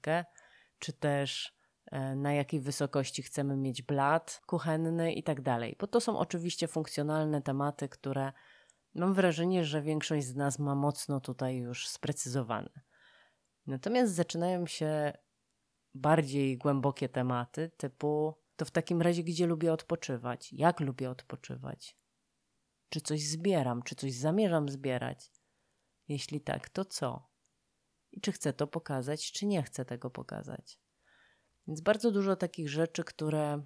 czy 0.78 0.93
też 0.93 1.55
e, 1.87 2.17
na 2.17 2.33
jakiej 2.33 2.61
wysokości 2.61 3.23
chcemy 3.23 3.57
mieć 3.57 3.83
blat 3.83 4.40
kuchenny 4.47 5.12
i 5.12 5.23
tak 5.23 5.40
dalej. 5.40 5.76
Bo 5.81 5.87
to 5.87 6.00
są 6.00 6.19
oczywiście 6.19 6.69
funkcjonalne 6.69 7.43
tematy, 7.43 7.88
które 7.88 8.33
mam 8.95 9.14
wrażenie, 9.14 9.64
że 9.64 9.83
większość 9.83 10.26
z 10.26 10.37
nas 10.37 10.59
ma 10.59 10.75
mocno 10.75 11.21
tutaj 11.21 11.57
już 11.57 11.88
sprecyzowane. 11.88 12.71
Natomiast 13.67 14.14
zaczynają 14.14 14.67
się 14.67 15.12
bardziej 15.95 16.59
głębokie 16.59 17.09
tematy, 17.09 17.71
typu 17.76 18.35
to 18.57 18.64
w 18.64 18.71
takim 18.71 19.02
razie, 19.02 19.25
gdzie 19.25 19.47
lubię 19.47 19.73
odpoczywać, 19.73 20.52
jak 20.52 20.80
lubię 20.80 21.11
odpoczywać, 21.11 21.97
czy 22.88 23.00
coś 23.00 23.23
zbieram, 23.23 23.83
czy 23.83 23.95
coś 23.95 24.14
zamierzam 24.14 24.68
zbierać. 24.68 25.33
Jeśli 26.09 26.40
tak, 26.40 26.68
to 26.68 26.85
co? 26.85 27.28
I 28.12 28.21
czy 28.21 28.33
chcę 28.33 28.52
to 28.52 28.66
pokazać, 28.66 29.33
czy 29.33 29.47
nie 29.47 29.62
chcę 29.62 29.85
tego 29.85 30.11
pokazać. 30.11 30.80
Więc 31.66 31.80
bardzo 31.80 32.11
dużo 32.11 32.37
takich 32.37 32.68
rzeczy, 32.68 33.04
które 33.04 33.62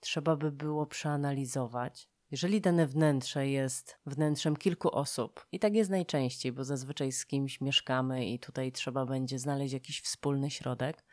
trzeba 0.00 0.36
by 0.36 0.52
było 0.52 0.86
przeanalizować. 0.86 2.10
Jeżeli 2.30 2.60
dane 2.60 2.86
wnętrze 2.86 3.48
jest 3.48 3.96
wnętrzem 4.06 4.56
kilku 4.56 4.94
osób, 4.94 5.46
i 5.52 5.58
tak 5.58 5.74
jest 5.74 5.90
najczęściej, 5.90 6.52
bo 6.52 6.64
zazwyczaj 6.64 7.12
z 7.12 7.26
kimś 7.26 7.60
mieszkamy 7.60 8.26
i 8.26 8.38
tutaj 8.38 8.72
trzeba 8.72 9.06
będzie 9.06 9.38
znaleźć 9.38 9.72
jakiś 9.72 10.00
wspólny 10.00 10.50
środek, 10.50 11.04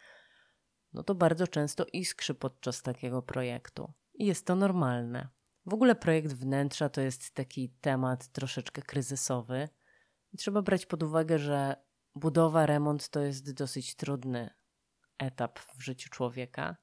no 0.94 1.04
to 1.04 1.16
bardzo 1.16 1.48
często 1.48 1.86
iskrzy 1.94 2.34
podczas 2.34 2.82
takiego 2.82 3.22
projektu. 3.22 3.94
I 4.14 4.26
jest 4.26 4.46
to 4.46 4.56
normalne. 4.56 5.30
W 5.66 5.74
ogóle 5.74 5.96
projekt 5.96 6.34
wnętrza 6.34 6.90
to 6.90 7.02
jest 7.02 7.32
taki 7.32 7.70
temat 7.82 8.28
troszeczkę 8.28 8.82
kryzysowy. 8.82 9.70
Trzeba 10.38 10.62
brać 10.62 10.86
pod 10.86 11.04
uwagę, 11.04 11.40
że 11.40 11.76
budowa, 12.16 12.66
remont 12.66 13.10
to 13.10 13.22
jest 13.22 13.54
dosyć 13.54 13.96
trudny 13.96 14.50
etap 15.18 15.60
w 15.60 15.84
życiu 15.84 16.10
człowieka. 16.10 16.78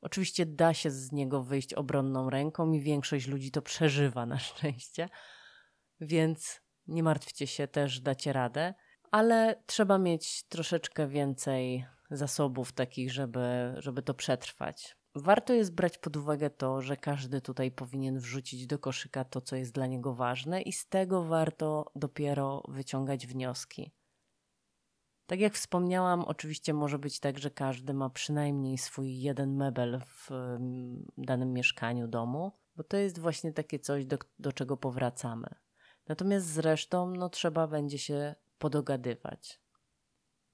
Oczywiście 0.00 0.46
da 0.46 0.74
się 0.74 0.90
z 0.90 1.12
niego 1.12 1.42
wyjść 1.42 1.74
obronną 1.74 2.30
ręką 2.30 2.72
i 2.72 2.80
większość 2.80 3.26
ludzi 3.26 3.50
to 3.50 3.62
przeżywa 3.62 4.26
na 4.26 4.38
szczęście, 4.38 5.08
więc 6.00 6.60
nie 6.86 7.02
martwcie 7.02 7.46
się, 7.46 7.68
też 7.68 8.00
dacie 8.00 8.32
radę, 8.32 8.74
ale 9.10 9.62
trzeba 9.66 9.98
mieć 9.98 10.44
troszeczkę 10.48 11.08
więcej 11.08 11.86
zasobów 12.10 12.72
takich, 12.72 13.12
żeby, 13.12 13.74
żeby 13.78 14.02
to 14.02 14.14
przetrwać. 14.14 14.96
Warto 15.14 15.52
jest 15.52 15.74
brać 15.74 15.98
pod 15.98 16.16
uwagę 16.16 16.50
to, 16.50 16.80
że 16.80 16.96
każdy 16.96 17.40
tutaj 17.40 17.70
powinien 17.70 18.18
wrzucić 18.18 18.66
do 18.66 18.78
koszyka 18.78 19.24
to, 19.24 19.40
co 19.40 19.56
jest 19.56 19.72
dla 19.72 19.86
niego 19.86 20.14
ważne, 20.14 20.62
i 20.62 20.72
z 20.72 20.88
tego 20.88 21.22
warto 21.22 21.92
dopiero 21.94 22.62
wyciągać 22.68 23.26
wnioski. 23.26 23.92
Tak 25.26 25.40
jak 25.40 25.54
wspomniałam, 25.54 26.20
oczywiście 26.24 26.74
może 26.74 26.98
być 26.98 27.20
tak, 27.20 27.38
że 27.38 27.50
każdy 27.50 27.94
ma 27.94 28.10
przynajmniej 28.10 28.78
swój 28.78 29.20
jeden 29.20 29.56
mebel 29.56 30.00
w 30.06 30.30
danym 31.18 31.52
mieszkaniu, 31.52 32.08
domu, 32.08 32.52
bo 32.76 32.84
to 32.84 32.96
jest 32.96 33.18
właśnie 33.18 33.52
takie 33.52 33.78
coś, 33.78 34.06
do, 34.06 34.18
do 34.38 34.52
czego 34.52 34.76
powracamy. 34.76 35.48
Natomiast 36.08 36.46
z 36.46 36.58
resztą, 36.58 37.10
no 37.10 37.28
trzeba 37.28 37.66
będzie 37.66 37.98
się 37.98 38.34
podogadywać. 38.58 39.60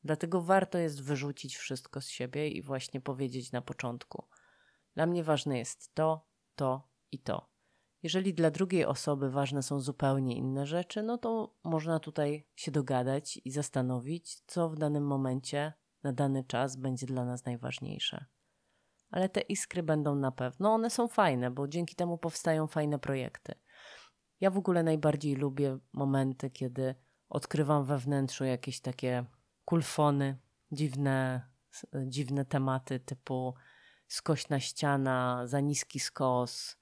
Dlatego 0.05 0.43
warto 0.43 0.79
jest 0.79 1.03
wyrzucić 1.03 1.57
wszystko 1.57 2.01
z 2.01 2.09
siebie 2.09 2.49
i 2.49 2.63
właśnie 2.63 3.01
powiedzieć 3.01 3.53
na 3.53 3.63
początku: 3.63 4.25
Dla 4.95 5.07
mnie 5.07 5.25
ważne 5.25 5.59
jest 5.59 5.95
to, 5.95 6.27
to 6.55 6.89
i 7.13 7.19
to. 7.19 7.53
Jeżeli 8.03 8.35
dla 8.35 8.51
drugiej 8.51 8.85
osoby 8.85 9.31
ważne 9.31 9.63
są 9.63 9.81
zupełnie 9.81 10.37
inne 10.37 10.67
rzeczy, 10.67 11.03
no 11.03 11.19
to 11.19 11.55
można 11.65 12.01
tutaj 12.01 12.47
się 12.57 12.71
dogadać 12.71 13.41
i 13.45 13.51
zastanowić, 13.51 14.41
co 14.47 14.69
w 14.69 14.77
danym 14.77 15.07
momencie, 15.07 15.73
na 16.03 16.13
dany 16.13 16.45
czas 16.45 16.77
będzie 16.77 17.07
dla 17.07 17.25
nas 17.25 17.45
najważniejsze. 17.45 18.25
Ale 19.11 19.29
te 19.29 19.41
iskry 19.41 19.83
będą 19.83 20.15
na 20.15 20.33
pewno, 20.33 20.75
one 20.75 20.91
są 20.91 21.09
fajne, 21.09 21.51
bo 21.51 21.69
dzięki 21.69 21.95
temu 21.95 22.19
powstają 22.19 22.67
fajne 22.67 22.99
projekty. 22.99 23.55
Ja 24.41 24.51
w 24.51 24.59
ogóle 24.59 24.83
najbardziej 24.83 25.35
lubię 25.37 25.79
momenty, 25.93 26.51
kiedy 26.51 26.95
odkrywam 27.29 27.85
we 27.85 27.99
wnętrzu 27.99 28.45
jakieś 28.45 28.81
takie 28.81 29.25
kulfony, 29.65 30.39
dziwne, 30.73 31.43
dziwne 32.07 32.45
tematy 32.45 33.01
typu 33.01 33.55
skośna 34.09 34.61
ściana, 34.61 35.47
za 35.47 35.61
niski 35.61 36.01
skos, 36.01 36.77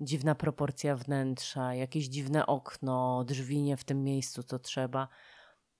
dziwna 0.00 0.34
proporcja 0.34 0.96
wnętrza, 0.96 1.74
jakieś 1.74 2.06
dziwne 2.06 2.46
okno, 2.46 3.24
drzwi 3.24 3.62
nie 3.62 3.76
w 3.76 3.84
tym 3.84 4.04
miejscu, 4.04 4.42
co 4.42 4.58
trzeba. 4.58 5.08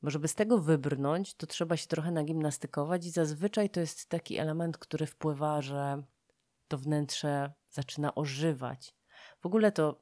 Bo 0.03 0.11
żeby 0.11 0.29
z 0.29 0.35
tego 0.35 0.59
wybrnąć, 0.59 1.35
to 1.35 1.47
trzeba 1.47 1.77
się 1.77 1.87
trochę 1.87 2.11
nagimnastykować 2.11 3.07
i 3.07 3.11
zazwyczaj 3.11 3.71
to 3.71 3.81
jest 3.81 4.09
taki 4.09 4.39
element, 4.39 4.79
który 4.79 5.07
wpływa, 5.07 5.63
że 5.63 6.03
to 6.69 6.79
wnętrze 6.79 7.53
zaczyna 7.71 8.15
ożywać. 8.15 8.95
W 9.41 9.47
ogóle 9.47 9.73
to 9.73 10.01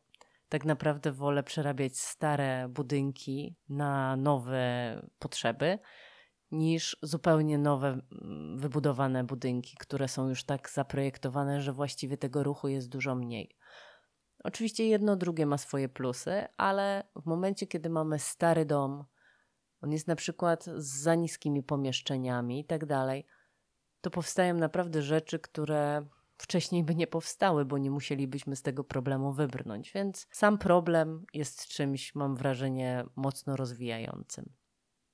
tak 0.49 0.65
naprawdę 0.65 1.13
wolę 1.13 1.43
przerabiać 1.43 1.99
stare 1.99 2.69
budynki 2.69 3.57
na 3.69 4.17
nowe 4.17 5.01
potrzeby, 5.19 5.79
niż 6.51 6.97
zupełnie 7.03 7.59
nowe, 7.59 8.01
wybudowane 8.57 9.25
budynki, 9.25 9.77
które 9.77 10.09
są 10.09 10.29
już 10.29 10.45
tak 10.45 10.71
zaprojektowane, 10.71 11.61
że 11.61 11.73
właściwie 11.73 12.17
tego 12.17 12.43
ruchu 12.43 12.69
jest 12.69 12.89
dużo 12.89 13.15
mniej. 13.15 13.57
Oczywiście 14.45 14.89
jedno 14.89 15.17
drugie 15.17 15.47
ma 15.47 15.59
swoje 15.59 15.89
plusy, 15.89 16.45
ale 16.57 17.09
w 17.17 17.27
momencie, 17.27 17.67
kiedy 17.67 17.91
mamy 17.91 18.19
stary 18.19 18.65
dom, 18.65 19.05
on 19.81 19.93
jest 19.93 20.07
na 20.07 20.17
przykład 20.17 20.65
z 20.65 20.87
za 20.87 21.15
niskimi 21.15 21.63
pomieszczeniami 21.63 22.61
i 22.61 22.65
tak 22.65 22.87
dalej, 22.87 23.27
to 24.01 24.11
powstają 24.11 24.55
naprawdę 24.55 25.03
rzeczy, 25.03 25.39
które 25.39 26.07
wcześniej 26.39 26.85
by 26.85 26.95
nie 26.95 27.07
powstały, 27.07 27.65
bo 27.65 27.79
nie 27.79 27.91
musielibyśmy 27.91 28.57
z 28.57 28.63
tego 28.63 28.85
problemu 28.85 29.33
wybrnąć. 29.33 29.93
Więc 29.93 30.27
sam 30.31 30.59
problem 30.59 31.25
jest 31.35 31.69
czymś, 31.69 32.15
mam 32.15 32.37
wrażenie, 32.37 33.05
mocno 33.17 33.57
rozwijającym. 33.57 34.58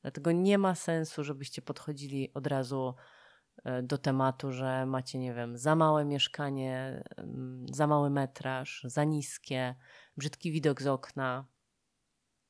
Dlatego 0.04 0.32
nie 0.32 0.58
ma 0.58 0.74
sensu, 0.74 1.24
żebyście 1.24 1.62
podchodzili 1.62 2.34
od 2.34 2.46
razu 2.46 2.94
e, 3.64 3.82
do 3.82 3.98
tematu, 3.98 4.52
że 4.52 4.86
macie, 4.86 5.18
nie 5.18 5.34
wiem, 5.34 5.58
za 5.58 5.76
małe 5.76 6.04
mieszkanie, 6.04 7.04
za 7.72 7.86
mały 7.86 8.10
metraż, 8.10 8.84
za 8.84 9.04
niskie, 9.04 9.74
brzydki 10.16 10.52
widok 10.52 10.82
z 10.82 10.86
okna. 10.86 11.46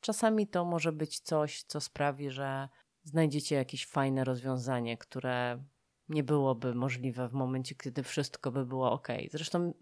Czasami 0.01 0.49
to 0.49 0.65
może 0.65 0.93
być 0.93 1.21
coś, 1.21 1.63
co 1.63 1.81
sprawi, 1.81 2.31
że 2.31 2.69
znajdziecie 3.05 3.57
jakieś 3.57 3.87
fajne 3.87 4.25
rozwiązanie, 4.25 4.99
które 4.99 5.65
nie 6.09 6.25
byłoby 6.25 6.75
możliwe 6.75 7.29
w 7.29 7.33
momencie, 7.33 7.75
kiedy 7.75 8.03
wszystko 8.03 8.53
by 8.53 8.67
było 8.67 8.93
ok. 8.93 9.09
Zresztą 9.31 9.75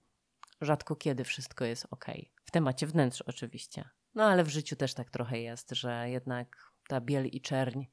rzadko 0.60 0.96
kiedy 0.96 1.24
wszystko 1.24 1.64
jest 1.64 1.86
ok. 1.90 2.06
W 2.44 2.50
temacie 2.50 2.86
wnętrz 2.86 3.22
oczywiście. 3.22 3.88
No 4.14 4.24
ale 4.24 4.44
w 4.44 4.48
życiu 4.48 4.76
też 4.76 4.94
tak 4.94 5.10
trochę 5.10 5.40
jest, 5.40 5.70
że 5.70 6.10
jednak 6.10 6.71
ta 6.88 7.00
biel 7.00 7.26
i 7.26 7.40
czerń 7.40 7.84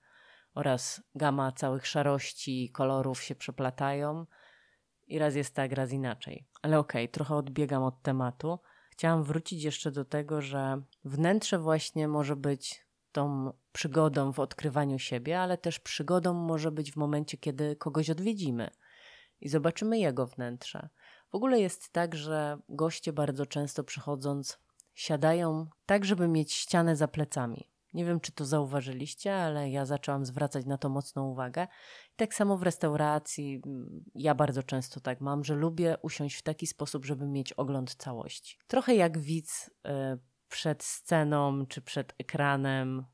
oraz 0.54 1.02
gama 1.15 1.52
całych 1.52 1.88
szarości 1.88 2.65
i 2.65 2.71
kolorów 2.71 3.23
się 3.23 3.36
przeplatają 3.36 4.25
i 5.08 5.19
raz 5.19 5.36
jest 5.36 5.56
tak, 5.56 5.71
raz 5.71 5.91
inaczej. 5.91 6.47
Ale 6.62 6.80
okej, 6.80 7.04
okay, 7.06 7.13
trochę 7.13 7.36
odbiegam 7.36 7.84
od 7.84 8.02
tematu. 8.02 8.60
Chciałam 8.91 9.23
wrócić 9.23 9.63
jeszcze 9.63 9.91
do 9.91 10.06
tego, 10.06 10.41
że 10.41 10.82
wnętrze 11.04 11.60
właśnie 11.60 12.08
może 12.08 12.36
być 12.36 12.86
tą 13.12 13.54
przygodą 13.71 14.32
w 14.32 14.39
odkrywaniu 14.39 14.99
siebie, 14.99 15.39
ale 15.39 15.58
też 15.58 15.80
przygodą 15.80 16.34
może 16.34 16.71
być 16.71 16.91
w 16.91 16.95
momencie, 16.95 17.38
kiedy 17.38 17.75
kogoś 17.75 18.10
odwiedzimy 18.10 18.69
i 19.41 19.49
zobaczymy 19.49 19.99
jego 19.99 20.28
wnętrze. 20.28 20.89
W 21.32 21.36
ogóle 21.36 21.60
jest 21.60 21.91
tak, 21.91 22.15
że 22.15 22.58
goście 22.69 23.13
bardzo 23.13 23.45
często 23.45 23.84
przychodząc 23.84 24.60
siadają 24.95 25.67
tak, 25.86 26.06
żeby 26.06 26.28
mieć 26.28 26.54
ścianę 26.54 26.95
za 26.95 27.08
plecami. 27.08 27.69
Nie 27.93 28.06
wiem, 28.06 28.19
czy 28.19 28.32
to 28.32 28.45
zauważyliście, 28.45 29.36
ale 29.36 29.69
ja 29.69 29.86
zaczęłam 29.86 30.25
zwracać 30.25 30.65
na 30.65 30.78
to 30.78 30.89
mocną 30.89 31.30
uwagę. 31.30 31.67
I 32.13 32.15
tak 32.15 32.34
samo 32.34 32.58
w 32.58 32.63
restauracji, 32.63 33.62
mm, 33.65 34.04
ja 34.15 34.36
bardzo 34.36 34.63
często 34.63 34.99
tak 34.99 35.21
mam, 35.21 35.43
że 35.43 35.56
lubię 35.56 35.97
usiąść 36.02 36.36
w 36.36 36.41
taki 36.41 36.67
sposób, 36.67 37.06
żeby 37.06 37.28
mieć 37.28 37.54
ogląd 37.54 37.95
całości. 37.95 38.58
Trochę 38.67 38.95
jak 38.95 39.17
widz 39.17 39.67
y, 39.67 39.91
przed 40.49 40.84
sceną 40.84 41.65
czy 41.65 41.82
przed 41.82 42.13
ekranem, 42.17 43.06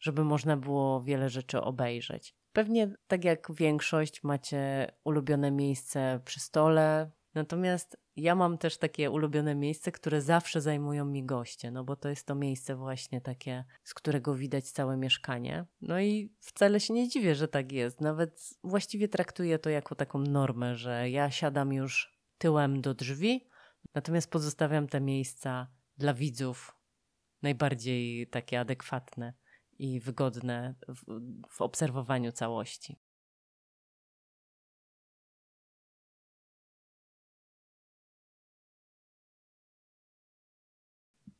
żeby 0.00 0.24
można 0.24 0.56
było 0.56 1.02
wiele 1.02 1.30
rzeczy 1.30 1.60
obejrzeć. 1.60 2.36
Pewnie 2.52 2.94
tak 3.06 3.24
jak 3.24 3.52
większość 3.54 4.22
macie 4.22 4.92
ulubione 5.04 5.50
miejsce 5.50 6.20
przy 6.24 6.40
stole, 6.40 7.10
natomiast 7.34 8.01
ja 8.16 8.34
mam 8.34 8.58
też 8.58 8.78
takie 8.78 9.10
ulubione 9.10 9.54
miejsce, 9.54 9.92
które 9.92 10.22
zawsze 10.22 10.60
zajmują 10.60 11.04
mi 11.04 11.24
goście, 11.24 11.70
no 11.70 11.84
bo 11.84 11.96
to 11.96 12.08
jest 12.08 12.26
to 12.26 12.34
miejsce 12.34 12.76
właśnie 12.76 13.20
takie, 13.20 13.64
z 13.84 13.94
którego 13.94 14.34
widać 14.34 14.70
całe 14.70 14.96
mieszkanie. 14.96 15.66
No 15.80 16.00
i 16.00 16.32
wcale 16.40 16.80
się 16.80 16.94
nie 16.94 17.08
dziwię, 17.08 17.34
że 17.34 17.48
tak 17.48 17.72
jest. 17.72 18.00
Nawet 18.00 18.50
właściwie 18.64 19.08
traktuję 19.08 19.58
to 19.58 19.70
jako 19.70 19.94
taką 19.94 20.18
normę, 20.18 20.76
że 20.76 21.10
ja 21.10 21.30
siadam 21.30 21.72
już 21.72 22.18
tyłem 22.38 22.80
do 22.80 22.94
drzwi, 22.94 23.48
natomiast 23.94 24.30
pozostawiam 24.30 24.88
te 24.88 25.00
miejsca 25.00 25.66
dla 25.98 26.14
widzów 26.14 26.76
najbardziej 27.42 28.26
takie 28.26 28.60
adekwatne 28.60 29.34
i 29.78 30.00
wygodne 30.00 30.74
w, 30.88 31.20
w 31.48 31.62
obserwowaniu 31.62 32.32
całości. 32.32 32.98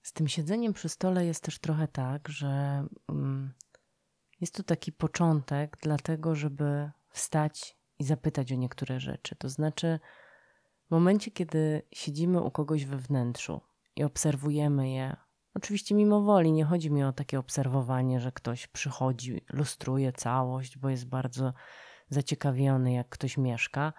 Z 0.02 0.12
tym 0.12 0.28
siedzeniem 0.28 0.72
przy 0.72 0.88
stole 0.88 1.26
jest 1.26 1.42
też 1.42 1.58
trochę 1.58 1.88
tak, 1.88 2.28
że 2.28 2.84
um, 3.08 3.52
jest 4.40 4.54
to 4.54 4.62
taki 4.62 4.92
początek, 4.92 5.76
dlatego 5.82 6.34
żeby 6.34 6.90
wstać 7.10 7.76
i 7.98 8.04
zapytać 8.04 8.52
o 8.52 8.54
niektóre 8.54 9.00
rzeczy. 9.00 9.36
To 9.36 9.48
znaczy, 9.48 10.00
w 10.86 10.90
momencie, 10.90 11.30
kiedy 11.30 11.82
siedzimy 11.92 12.40
u 12.40 12.50
kogoś 12.50 12.84
we 12.84 12.96
wnętrzu 12.96 13.60
i 13.96 14.04
obserwujemy 14.04 14.90
je, 14.90 15.16
oczywiście 15.54 15.94
mimo 15.94 16.20
woli, 16.20 16.52
nie 16.52 16.64
chodzi 16.64 16.90
mi 16.90 17.04
o 17.04 17.12
takie 17.12 17.38
obserwowanie, 17.38 18.20
że 18.20 18.32
ktoś 18.32 18.66
przychodzi, 18.66 19.44
lustruje 19.52 20.12
całość, 20.12 20.78
bo 20.78 20.88
jest 20.88 21.06
bardzo 21.06 21.52
zaciekawiony, 22.08 22.92
jak 22.92 23.08
ktoś 23.08 23.38
mieszka. 23.38 23.92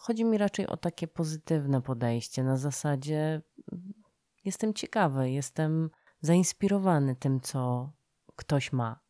Chodzi 0.00 0.24
mi 0.24 0.38
raczej 0.38 0.66
o 0.66 0.76
takie 0.76 1.08
pozytywne 1.08 1.82
podejście 1.82 2.42
na 2.42 2.56
zasadzie 2.56 3.42
jestem 4.48 4.74
ciekawy, 4.74 5.30
jestem 5.30 5.90
zainspirowany 6.20 7.16
tym, 7.16 7.40
co 7.40 7.92
ktoś 8.36 8.72
ma. 8.72 9.00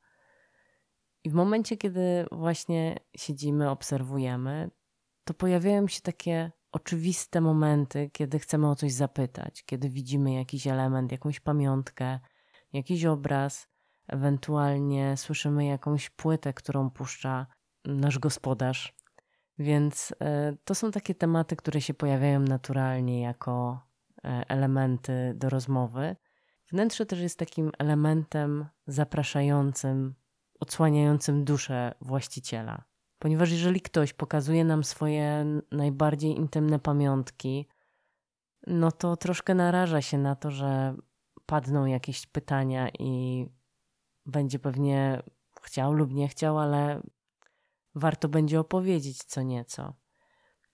I 1.25 1.31
w 1.31 1.35
momencie, 1.35 1.77
kiedy 1.77 2.27
właśnie 2.33 2.97
siedzimy, 3.17 3.71
obserwujemy, 3.71 4.71
to 5.25 5.35
pojawiają 5.35 5.89
się 5.89 6.01
takie 6.01 6.53
oczywiste 6.73 7.41
momenty, 7.41 8.11
kiedy 8.13 8.39
chcemy 8.39 8.71
o 8.71 8.77
coś 8.77 8.93
zapytać, 8.93 9.65
kiedy 9.65 9.91
widzimy 9.91 10.33
jakiś 10.33 10.67
element, 10.67 11.13
jakąś 11.13 11.41
pamiątkę, 11.41 12.21
jakiś 12.73 13.05
obraz, 13.05 13.69
ewentualnie 14.07 15.17
słyszymy 15.17 15.65
jakąś 15.65 16.11
płytę, 16.11 16.53
którą 16.53 16.91
puszcza 16.91 17.47
nasz 17.85 18.19
gospodarz. 18.19 18.95
Więc 19.59 20.11
y, 20.11 20.15
to 20.65 20.75
są 20.75 20.91
takie 20.91 21.15
tematy, 21.15 21.57
które 21.57 21.81
się 21.81 21.95
pojawiają 21.95 22.41
naturalnie 22.41 23.21
jako 23.21 23.81
E, 23.81 23.88
elementy 24.23 25.33
do 25.35 25.51
rozmowy. 25.51 26.17
Wnętrze 26.71 27.07
też 27.07 27.21
jest 27.21 27.39
takim 27.39 27.73
elementem 27.79 28.67
zapraszającym, 28.87 30.15
odsłaniającym 30.61 31.45
duszę 31.45 31.95
właściciela. 32.01 32.85
Ponieważ 33.19 33.51
jeżeli 33.51 33.81
ktoś 33.81 34.13
pokazuje 34.13 34.65
nam 34.65 34.85
swoje 34.85 35.47
najbardziej 35.73 36.37
intymne 36.37 36.79
pamiątki, 36.79 37.69
no 38.67 38.93
to 38.93 39.17
troszkę 39.17 39.55
naraża 39.55 40.03
się 40.03 40.19
na 40.19 40.37
to, 40.37 40.51
że 40.51 40.95
padną 41.47 41.87
jakieś 41.87 42.27
pytania 42.27 42.89
i 42.99 43.47
będzie 44.27 44.59
pewnie 44.59 45.23
chciał 45.63 45.93
lub 45.93 46.13
nie 46.13 46.29
chciał, 46.29 46.59
ale 46.59 47.03
warto 47.95 48.29
będzie 48.29 48.61
opowiedzieć 48.61 49.25
co 49.25 49.43
nieco. 49.43 49.95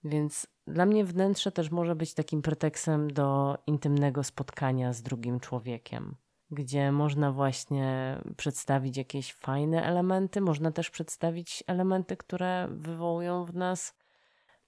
Więc 0.05 0.47
dla 0.67 0.85
mnie 0.85 1.05
wnętrze 1.05 1.51
też 1.51 1.71
może 1.71 1.95
być 1.95 2.13
takim 2.13 2.41
pretekstem 2.41 3.13
do 3.13 3.57
intymnego 3.67 4.23
spotkania 4.23 4.93
z 4.93 5.01
drugim 5.01 5.39
człowiekiem, 5.39 6.15
gdzie 6.51 6.91
można 6.91 7.31
właśnie 7.31 8.17
przedstawić 8.37 8.97
jakieś 8.97 9.33
fajne 9.33 9.83
elementy, 9.83 10.41
można 10.41 10.71
też 10.71 10.89
przedstawić 10.89 11.63
elementy, 11.67 12.17
które 12.17 12.67
wywołują 12.71 13.45
w 13.45 13.53
nas 13.53 13.93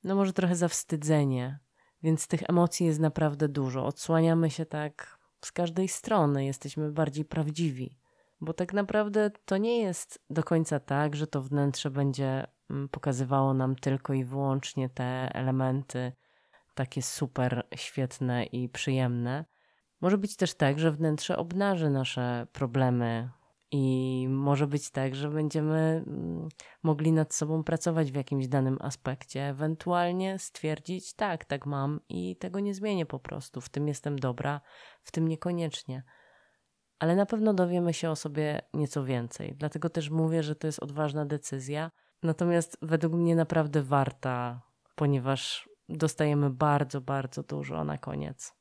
no 0.04 0.16
może 0.16 0.34
trochę 0.34 0.56
zawstydzenie, 0.56 1.60
więc 2.04 2.28
tych 2.28 2.50
emocji 2.50 2.86
jest 2.86 3.00
naprawdę 3.00 3.50
dużo. 3.50 3.86
Odsłaniamy 3.86 4.50
się 4.50 4.66
tak 4.66 5.20
z 5.46 5.52
każdej 5.52 5.88
strony, 5.88 6.46
jesteśmy 6.46 6.92
bardziej 6.92 7.26
prawdziwi. 7.26 8.00
Bo 8.42 8.54
tak 8.54 8.74
naprawdę 8.74 9.32
to 9.46 9.58
nie 9.58 9.82
jest 9.82 10.20
do 10.30 10.44
końca 10.44 10.80
tak, 10.80 11.16
że 11.16 11.28
to 11.28 11.42
wnętrze 11.42 11.92
będzie 11.92 12.48
pokazywało 12.92 13.54
nam 13.54 13.76
tylko 13.76 14.14
i 14.14 14.24
wyłącznie 14.24 14.90
te 14.90 15.30
elementy 15.34 16.12
takie 16.76 17.02
super 17.02 17.68
świetne 17.76 18.46
i 18.46 18.70
przyjemne. 18.70 19.46
Może 20.02 20.18
być 20.18 20.36
też 20.36 20.54
tak, 20.54 20.80
że 20.80 20.92
wnętrze 20.92 21.38
obnaży 21.38 21.90
nasze 21.90 22.48
problemy, 22.52 23.30
i 23.72 24.28
może 24.30 24.68
być 24.68 24.92
tak, 24.92 25.16
że 25.16 25.30
będziemy 25.30 26.06
mogli 26.84 27.12
nad 27.12 27.34
sobą 27.34 27.64
pracować 27.64 28.12
w 28.12 28.16
jakimś 28.16 28.48
danym 28.48 28.78
aspekcie, 28.82 29.50
ewentualnie 29.50 30.40
stwierdzić, 30.40 31.14
tak, 31.14 31.46
tak 31.46 31.66
mam 31.66 32.00
i 32.10 32.36
tego 32.36 32.60
nie 32.60 32.74
zmienię 32.74 33.06
po 33.06 33.20
prostu. 33.20 33.62
W 33.62 33.70
tym 33.70 33.88
jestem 33.88 34.20
dobra, 34.20 34.62
w 35.02 35.12
tym 35.12 35.28
niekoniecznie. 35.28 36.04
Ale 37.00 37.16
na 37.16 37.26
pewno 37.26 37.54
dowiemy 37.54 37.94
się 37.94 38.10
o 38.10 38.16
sobie 38.16 38.62
nieco 38.74 39.04
więcej. 39.04 39.56
Dlatego 39.56 39.90
też 39.90 40.10
mówię, 40.10 40.44
że 40.44 40.56
to 40.56 40.68
jest 40.68 40.80
odważna 40.80 41.26
decyzja. 41.26 41.92
Natomiast 42.24 42.78
według 42.82 43.14
mnie 43.14 43.36
naprawdę 43.36 43.84
warta, 43.84 44.62
ponieważ 44.96 45.70
dostajemy 45.90 46.50
bardzo, 46.50 47.02
bardzo 47.02 47.44
dużo 47.44 47.84
na 47.84 47.98
koniec. 47.98 48.54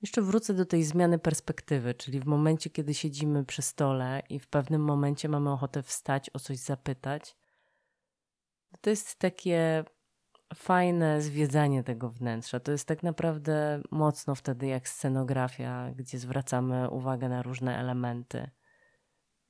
Jeszcze 0.00 0.22
wrócę 0.22 0.54
do 0.54 0.66
tej 0.66 0.84
zmiany 0.84 1.18
perspektywy, 1.18 1.94
czyli 1.94 2.20
w 2.20 2.26
momencie, 2.26 2.70
kiedy 2.70 2.94
siedzimy 2.94 3.44
przy 3.44 3.62
stole 3.62 4.22
i 4.28 4.38
w 4.38 4.48
pewnym 4.48 4.82
momencie 4.82 5.28
mamy 5.28 5.52
ochotę 5.52 5.82
wstać, 5.82 6.30
o 6.34 6.38
coś 6.38 6.58
zapytać. 6.58 7.36
To 8.80 8.90
jest 8.90 9.18
takie 9.18 9.84
fajne 10.54 11.22
zwiedzanie 11.22 11.84
tego 11.84 12.10
wnętrza. 12.10 12.60
To 12.60 12.72
jest 12.72 12.88
tak 12.88 13.02
naprawdę 13.02 13.80
mocno 13.90 14.34
wtedy 14.34 14.66
jak 14.66 14.88
scenografia, 14.88 15.90
gdzie 15.96 16.18
zwracamy 16.18 16.90
uwagę 16.90 17.28
na 17.28 17.42
różne 17.42 17.78
elementy. 17.78 18.50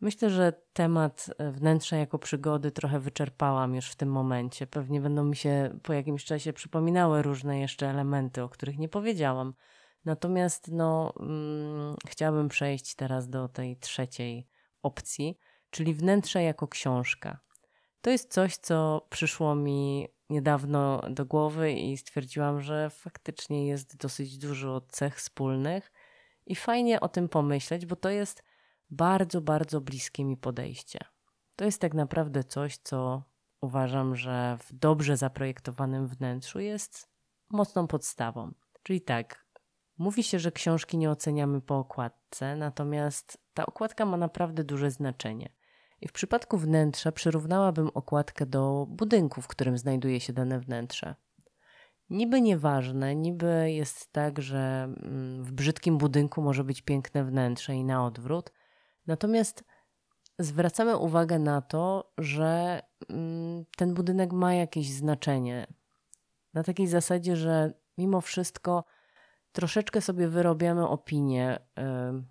Myślę, 0.01 0.31
że 0.31 0.53
temat 0.73 1.31
wnętrza 1.39 1.97
jako 1.97 2.19
przygody 2.19 2.71
trochę 2.71 3.01
wyczerpałam 3.01 3.75
już 3.75 3.91
w 3.91 3.97
tym 3.97 4.09
momencie. 4.09 4.67
Pewnie 4.67 5.01
będą 5.01 5.25
mi 5.25 5.37
się 5.37 5.79
po 5.83 5.93
jakimś 5.93 6.25
czasie 6.25 6.53
przypominały 6.53 7.23
różne 7.23 7.61
jeszcze 7.61 7.91
elementy, 7.91 8.43
o 8.43 8.49
których 8.49 8.79
nie 8.79 8.89
powiedziałam. 8.89 9.55
Natomiast 10.05 10.69
no, 10.73 11.13
mm, 11.21 11.97
chciałabym 12.09 12.49
przejść 12.49 12.95
teraz 12.95 13.29
do 13.29 13.49
tej 13.49 13.77
trzeciej 13.77 14.49
opcji, 14.83 15.39
czyli 15.71 15.95
wnętrze 15.95 16.43
jako 16.43 16.69
książka. 16.69 17.41
To 18.01 18.11
jest 18.11 18.33
coś, 18.33 18.57
co 18.57 19.07
przyszło 19.11 19.55
mi 19.55 20.09
niedawno 20.31 21.01
do 21.11 21.27
głowy 21.27 21.73
i 21.73 21.97
stwierdziłam, 21.97 22.61
że 22.61 22.91
faktycznie 22.91 23.67
jest 23.67 23.97
dosyć 23.97 24.39
dużo 24.39 24.81
cech 24.81 25.17
wspólnych 25.17 25.93
i 26.47 26.55
fajnie 26.55 27.01
o 27.01 27.09
tym 27.09 27.29
pomyśleć, 27.29 27.87
bo 27.87 27.97
to 27.97 28.11
jest 28.11 28.48
bardzo, 28.91 29.41
bardzo 29.41 29.81
bliskie 29.81 30.25
mi 30.25 30.37
podejście. 30.37 30.99
To 31.57 31.65
jest 31.65 31.81
tak 31.81 31.95
naprawdę 31.95 32.45
coś, 32.45 32.77
co 32.77 33.23
uważam, 33.61 34.17
że 34.17 34.59
w 34.61 34.73
dobrze 34.73 35.17
zaprojektowanym 35.17 36.09
wnętrzu 36.09 36.61
jest 36.61 37.09
mocną 37.51 37.87
podstawą. 37.87 38.53
Czyli 38.83 39.01
tak, 39.01 39.49
Mówi 39.99 40.23
się, 40.23 40.39
że 40.39 40.53
książki 40.53 40.99
nie 40.99 41.11
oceniamy 41.11 41.61
po 41.61 41.79
okładce, 41.79 42.57
natomiast 42.57 43.39
ta 43.55 43.67
okładka 43.67 44.05
ma 44.05 44.17
naprawdę 44.17 44.65
duże 44.65 44.91
znaczenie. 44.91 45.49
I 46.01 46.09
w 46.09 46.13
przypadku 46.13 46.59
wnętrza 46.59 47.13
przyrównałabym 47.13 47.91
okładkę 47.95 48.47
do 48.47 48.87
budynku, 48.89 49.43
w 49.43 49.49
którym 49.49 49.79
znajduje 49.79 50.21
się 50.21 50.33
dane 50.33 50.61
wnętrze. 50.61 51.15
Niby 52.11 52.41
nieważne, 52.41 53.17
niby 53.17 53.73
jest 53.73 54.13
tak, 54.13 54.43
że 54.43 54.83
mm, 54.85 55.45
w 55.45 55.53
brzydkim 55.53 55.99
budynku 55.99 56.43
może 56.43 56.65
być 56.65 56.83
piękne 56.83 57.25
wnętrze 57.25 57.75
i 57.75 57.85
na 57.85 58.07
odwrót, 58.07 58.53
natomiast 59.09 59.65
zwracamy 60.39 60.97
uwagę 60.97 61.39
na 61.39 61.61
to, 61.63 62.13
że 62.19 62.83
mm, 63.09 63.65
ten 63.77 63.95
budynek 63.95 64.33
ma 64.33 64.55
jakieś 64.55 64.93
znaczenie. 64.93 65.67
Na 66.55 66.63
takiej 66.63 66.87
zasadzie, 66.87 67.37
że 67.37 67.73
mimo 67.99 68.21
wszystko 68.21 68.85
troszeczkę 69.53 70.01
sobie 70.01 70.29
wyrobiamy 70.29 70.89
opinię 70.89 71.59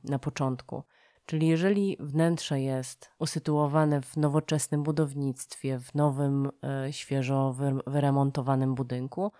na 0.03 0.19
początku. 0.19 0.83
Czyli 1.25 1.47
jeżeli 1.47 1.97
wnętrze 1.99 2.61
jest 2.61 3.11
usytuowane 3.19 4.01
w 4.01 4.17
nowoczesnym 4.17 4.83
budownictwie, 4.83 5.79
w 5.79 5.95
nowym, 5.95 6.51
e, 6.63 6.93
świeżo 6.93 7.55
wyremontowanym 7.87 8.75
budynku, 8.75 9.31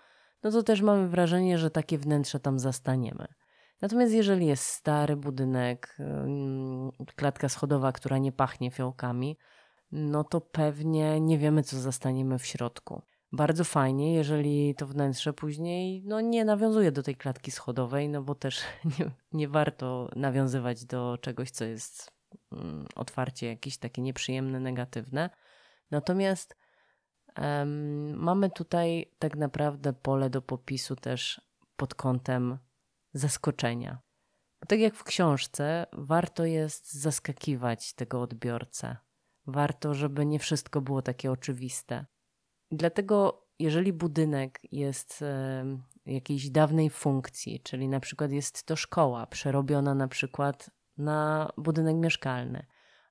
no 0.43 0.52
to 0.52 0.63
też 0.63 0.82
mamy 0.82 1.08
wrażenie, 1.08 1.58
że 1.58 1.71
takie 1.71 1.97
wnętrze 1.97 2.39
tam 2.39 2.60
zastaniemy. 2.60 3.28
Natomiast 3.82 4.13
jeżeli 4.13 4.46
jest 4.46 4.63
stary 4.63 5.16
budynek, 5.16 5.98
klatka 7.16 7.50
schodowa, 7.50 7.92
która 7.92 8.18
nie 8.18 8.32
pachnie 8.32 8.72
fiołkami, 8.72 9.38
no 9.92 10.24
to 10.24 10.42
pewnie 10.42 11.22
nie 11.22 11.38
wiemy, 11.38 11.63
co 11.63 11.80
zastaniemy 11.80 12.40
w 12.40 12.46
środku 12.46 13.02
bardzo 13.32 13.63
fajnie, 13.63 14.13
jeżeli 14.13 14.76
to 14.76 14.88
wnętrze 14.88 15.34
później 15.34 16.04
no, 16.06 16.22
nie 16.22 16.46
nawiązuje 16.46 16.92
do 16.92 17.04
tej 17.04 17.16
klatki 17.16 17.52
schodowej, 17.52 18.10
no 18.10 18.22
bo 18.22 18.36
też 18.36 18.62
nie, 19.00 19.12
nie 19.32 19.48
warto 19.48 20.10
nawiązywać 20.16 20.86
do 20.86 21.18
czegoś, 21.22 21.52
co 21.52 21.66
jest 21.66 22.12
mm, 22.52 22.86
otwarcie 22.96 23.48
jakieś 23.48 23.78
takie 23.78 24.02
nieprzyjemne, 24.02 24.60
negatywne. 24.60 25.30
Natomiast 25.92 26.58
um, 27.38 28.16
mamy 28.16 28.50
tutaj 28.50 29.12
tak 29.20 29.36
naprawdę 29.36 29.94
pole 29.94 30.30
do 30.30 30.42
popisu 30.42 30.96
też 30.96 31.42
pod 31.76 31.96
kątem 31.96 32.58
zaskoczenia. 33.18 34.02
Bo 34.62 34.66
tak 34.68 34.80
jak 34.80 34.96
w 34.96 35.04
książce, 35.04 35.86
warto 35.94 36.46
jest 36.46 36.94
zaskakiwać 36.94 37.94
tego 37.94 38.22
odbiorcę. 38.22 38.98
Warto, 39.48 39.94
żeby 39.94 40.26
nie 40.26 40.40
wszystko 40.40 40.82
było 40.82 41.02
takie 41.02 41.32
oczywiste. 41.32 42.06
Dlatego, 42.72 43.48
jeżeli 43.60 43.94
budynek 43.94 44.60
jest 44.72 45.24
jakiejś 46.06 46.50
dawnej 46.50 46.90
funkcji, 46.90 47.60
czyli 47.60 47.88
na 47.88 48.00
przykład 48.00 48.32
jest 48.32 48.64
to 48.64 48.76
szkoła 48.76 49.28
przerobiona 49.28 49.96
na 49.96 50.08
przykład 50.08 50.70
na 50.98 51.52
budynek 51.58 51.96
mieszkalny, 51.96 52.66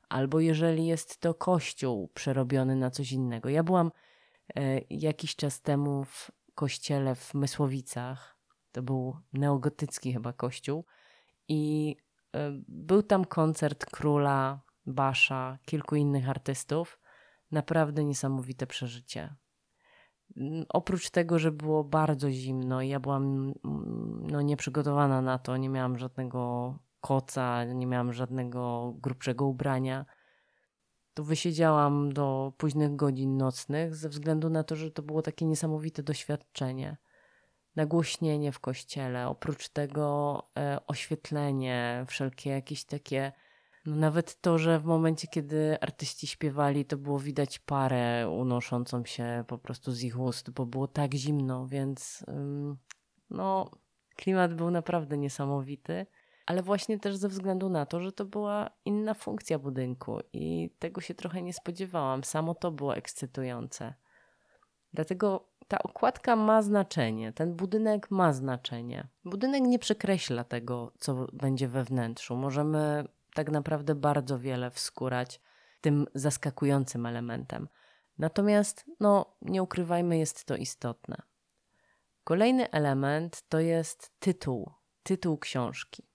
albo 0.08 0.40
jeżeli 0.40 0.86
jest 0.86 1.20
to 1.20 1.34
kościół 1.34 2.08
przerobiony 2.14 2.76
na 2.76 2.90
coś 2.90 3.12
innego. 3.12 3.48
Ja 3.48 3.62
byłam 3.62 3.90
e, 4.56 4.80
jakiś 4.90 5.36
czas 5.36 5.62
temu 5.62 6.04
w 6.04 6.30
kościele 6.54 7.14
w 7.14 7.34
Mysłowicach, 7.34 8.35
to 8.76 8.82
był 8.82 9.16
neogotycki 9.32 10.12
chyba 10.12 10.32
kościół, 10.32 10.84
i 11.48 11.96
e, 12.34 12.52
był 12.68 13.02
tam 13.02 13.24
koncert 13.24 13.86
króla, 13.86 14.60
Basza, 14.86 15.58
kilku 15.64 15.96
innych 15.96 16.28
artystów. 16.28 17.00
Naprawdę 17.50 18.04
niesamowite 18.04 18.66
przeżycie. 18.66 19.34
Oprócz 20.68 21.10
tego, 21.10 21.38
że 21.38 21.52
było 21.52 21.84
bardzo 21.84 22.30
zimno 22.30 22.82
i 22.82 22.88
ja 22.88 23.00
byłam 23.00 23.52
no, 24.22 24.42
nieprzygotowana 24.42 25.22
na 25.22 25.38
to, 25.38 25.56
nie 25.56 25.68
miałam 25.68 25.98
żadnego 25.98 26.74
koca, 27.00 27.64
nie 27.64 27.86
miałam 27.86 28.12
żadnego 28.12 28.92
grubszego 28.96 29.46
ubrania, 29.46 30.06
to 31.14 31.24
wysiedziałam 31.24 32.12
do 32.12 32.52
późnych 32.56 32.96
godzin 32.96 33.36
nocnych 33.36 33.94
ze 33.94 34.08
względu 34.08 34.50
na 34.50 34.64
to, 34.64 34.76
że 34.76 34.90
to 34.90 35.02
było 35.02 35.22
takie 35.22 35.46
niesamowite 35.46 36.02
doświadczenie. 36.02 36.96
Nagłośnienie 37.76 38.52
w 38.52 38.60
kościele, 38.60 39.28
oprócz 39.28 39.68
tego 39.68 40.42
e, 40.58 40.78
oświetlenie, 40.86 42.04
wszelkie 42.08 42.50
jakieś 42.50 42.84
takie 42.84 43.32
no 43.86 43.96
nawet 43.96 44.40
to, 44.40 44.58
że 44.58 44.80
w 44.80 44.84
momencie, 44.84 45.28
kiedy 45.28 45.80
artyści 45.80 46.26
śpiewali, 46.26 46.84
to 46.84 46.96
było 46.96 47.18
widać 47.18 47.58
parę 47.58 48.28
unoszącą 48.28 49.04
się 49.04 49.44
po 49.46 49.58
prostu 49.58 49.92
z 49.92 50.02
ich 50.02 50.20
ust, 50.20 50.50
bo 50.50 50.66
było 50.66 50.88
tak 50.88 51.14
zimno, 51.14 51.66
więc 51.66 52.24
no, 53.30 53.70
klimat 54.16 54.54
był 54.54 54.70
naprawdę 54.70 55.18
niesamowity. 55.18 56.06
Ale 56.46 56.62
właśnie 56.62 56.98
też 56.98 57.16
ze 57.16 57.28
względu 57.28 57.68
na 57.68 57.86
to, 57.86 58.00
że 58.00 58.12
to 58.12 58.24
była 58.24 58.70
inna 58.84 59.14
funkcja 59.14 59.58
budynku 59.58 60.18
i 60.32 60.70
tego 60.78 61.00
się 61.00 61.14
trochę 61.14 61.42
nie 61.42 61.52
spodziewałam. 61.52 62.24
Samo 62.24 62.54
to 62.54 62.70
było 62.70 62.96
ekscytujące. 62.96 63.94
Dlatego 64.96 65.48
ta 65.68 65.78
okładka 65.78 66.36
ma 66.36 66.62
znaczenie, 66.62 67.32
ten 67.32 67.54
budynek 67.54 68.10
ma 68.10 68.32
znaczenie. 68.32 69.08
Budynek 69.24 69.62
nie 69.62 69.78
przekreśla 69.78 70.44
tego, 70.44 70.92
co 70.98 71.26
będzie 71.32 71.68
we 71.68 71.84
wnętrzu. 71.84 72.36
Możemy 72.36 73.04
tak 73.34 73.50
naprawdę 73.50 73.94
bardzo 73.94 74.38
wiele 74.38 74.70
wskórać 74.70 75.40
tym 75.80 76.06
zaskakującym 76.14 77.06
elementem. 77.06 77.68
Natomiast, 78.18 78.84
no, 79.00 79.36
nie 79.42 79.62
ukrywajmy, 79.62 80.18
jest 80.18 80.44
to 80.44 80.56
istotne. 80.56 81.16
Kolejny 82.24 82.70
element 82.70 83.42
to 83.48 83.60
jest 83.60 84.12
tytuł, 84.18 84.72
tytuł 85.02 85.38
książki. 85.38 86.05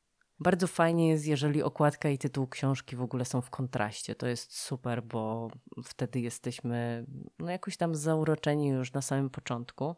Bardzo 0.44 0.68
fajnie 0.68 1.10
jest, 1.10 1.26
jeżeli 1.26 1.64
okładka 1.64 2.10
i 2.10 2.18
tytuł 2.18 2.48
książki 2.48 2.96
w 2.96 3.02
ogóle 3.02 3.26
są 3.26 3.42
w 3.42 3.50
kontraście. 3.50 4.16
To 4.16 4.28
jest 4.28 4.58
super, 4.58 5.04
bo 5.04 5.52
wtedy 5.84 6.20
jesteśmy 6.20 7.06
no, 7.40 7.52
jakoś 7.52 7.78
tam 7.78 7.96
zauroczeni 7.96 8.68
już 8.68 8.94
na 8.94 9.02
samym 9.02 9.30
początku. 9.30 9.96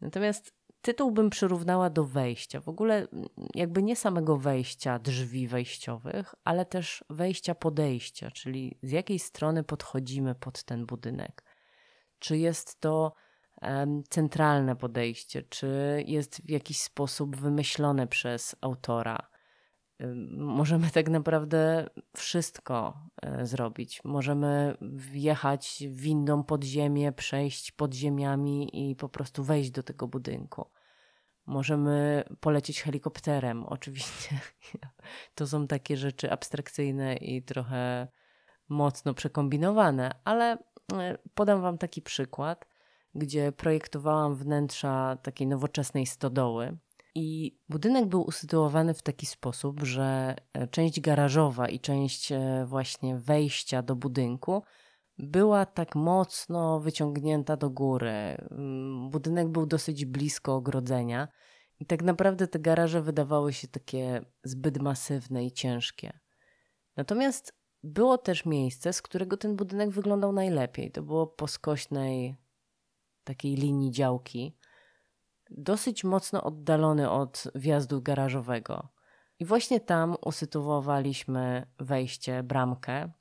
Natomiast 0.00 0.54
tytuł 0.80 1.10
bym 1.10 1.30
przyrównała 1.30 1.90
do 1.90 2.04
wejścia. 2.04 2.60
W 2.60 2.68
ogóle 2.68 3.06
jakby 3.54 3.82
nie 3.82 3.96
samego 3.96 4.36
wejścia 4.36 4.98
drzwi 4.98 5.48
wejściowych, 5.48 6.34
ale 6.44 6.66
też 6.66 7.04
wejścia 7.10 7.54
podejścia, 7.54 8.30
czyli 8.30 8.78
z 8.82 8.90
jakiej 8.90 9.18
strony 9.18 9.64
podchodzimy 9.64 10.34
pod 10.34 10.64
ten 10.64 10.86
budynek. 10.86 11.44
Czy 12.18 12.38
jest 12.38 12.80
to 12.80 13.14
centralne 14.10 14.76
podejście, 14.76 15.42
czy 15.42 16.02
jest 16.06 16.42
w 16.46 16.50
jakiś 16.50 16.80
sposób 16.80 17.36
wymyślone 17.36 18.06
przez 18.06 18.56
autora 18.60 19.37
możemy 20.36 20.90
tak 20.90 21.08
naprawdę 21.08 21.90
wszystko 22.16 23.00
e, 23.22 23.46
zrobić. 23.46 24.04
Możemy 24.04 24.76
wjechać 24.92 25.84
windą 25.88 26.44
pod 26.44 26.64
ziemię, 26.64 27.12
przejść 27.12 27.72
pod 27.72 27.94
ziemiami 27.94 28.90
i 28.90 28.96
po 28.96 29.08
prostu 29.08 29.44
wejść 29.44 29.70
do 29.70 29.82
tego 29.82 30.08
budynku. 30.08 30.66
Możemy 31.46 32.24
polecieć 32.40 32.82
helikopterem. 32.82 33.64
Oczywiście 33.74 34.40
to 35.34 35.46
są 35.46 35.66
takie 35.66 35.96
rzeczy 35.96 36.30
abstrakcyjne 36.30 37.16
i 37.16 37.42
trochę 37.42 38.08
mocno 38.68 39.14
przekombinowane, 39.14 40.10
ale 40.24 40.58
e, 40.92 41.18
podam 41.34 41.62
Wam 41.62 41.78
taki 41.78 42.02
przykład, 42.02 42.68
gdzie 43.14 43.52
projektowałam 43.52 44.34
wnętrza 44.34 45.16
takiej 45.22 45.46
nowoczesnej 45.46 46.06
stodoły 46.06 46.78
i 47.18 47.58
budynek 47.68 48.06
był 48.06 48.22
usytuowany 48.22 48.94
w 48.94 49.02
taki 49.02 49.26
sposób, 49.26 49.82
że 49.82 50.36
e, 50.52 50.66
część 50.66 51.00
garażowa 51.00 51.68
i 51.68 51.80
część 51.80 52.32
e, 52.32 52.64
właśnie 52.66 53.16
wejścia 53.16 53.82
do 53.82 53.96
budynku 53.96 54.62
była 55.18 55.66
tak 55.66 55.94
mocno 55.94 56.80
wyciągnięta 56.80 57.56
do 57.56 57.70
góry. 57.70 58.10
Mm, 58.50 59.10
budynek 59.10 59.48
był 59.48 59.66
dosyć 59.66 60.04
blisko 60.04 60.54
ogrodzenia 60.54 61.28
i 61.80 61.86
tak 61.86 62.02
naprawdę 62.02 62.48
te 62.48 62.58
garaże 62.58 63.02
wydawały 63.02 63.52
się 63.52 63.68
takie 63.68 64.20
zbyt 64.44 64.82
masywne 64.82 65.44
i 65.44 65.52
ciężkie. 65.52 66.18
Natomiast 66.96 67.52
było 67.82 68.18
też 68.18 68.46
miejsce, 68.46 68.92
z 68.92 69.02
którego 69.02 69.36
ten 69.36 69.56
budynek 69.56 69.90
wyglądał 69.90 70.32
najlepiej. 70.32 70.90
To 70.90 71.02
było 71.02 71.26
po 71.26 71.48
skośnej 71.48 72.36
takiej 73.24 73.54
linii 73.54 73.90
działki 73.90 74.57
dosyć 75.50 76.04
mocno 76.04 76.44
oddalony 76.44 77.10
od 77.10 77.44
wjazdu 77.54 78.02
garażowego. 78.02 78.88
I 79.38 79.44
właśnie 79.44 79.80
tam 79.80 80.16
usytuowaliśmy 80.24 81.66
wejście, 81.78 82.42
bramkę, 82.42 83.12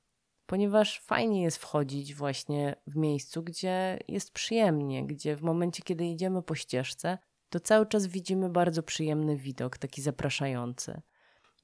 ponieważ 0.45 0.99
fajnie 0.99 1.41
jest 1.41 1.57
wchodzić 1.57 2.15
właśnie 2.15 2.75
w 2.87 2.95
miejscu, 2.95 3.43
gdzie 3.43 3.99
jest 4.07 4.31
przyjemnie, 4.31 5.05
gdzie 5.05 5.35
w 5.35 5.41
momencie, 5.41 5.83
kiedy 5.83 6.05
idziemy 6.05 6.41
po 6.41 6.55
ścieżce, 6.55 7.17
to 7.49 7.59
cały 7.59 7.85
czas 7.85 8.07
widzimy 8.07 8.49
bardzo 8.49 8.83
przyjemny 8.83 9.37
widok, 9.37 9.77
taki 9.77 10.01
zapraszający. 10.01 11.01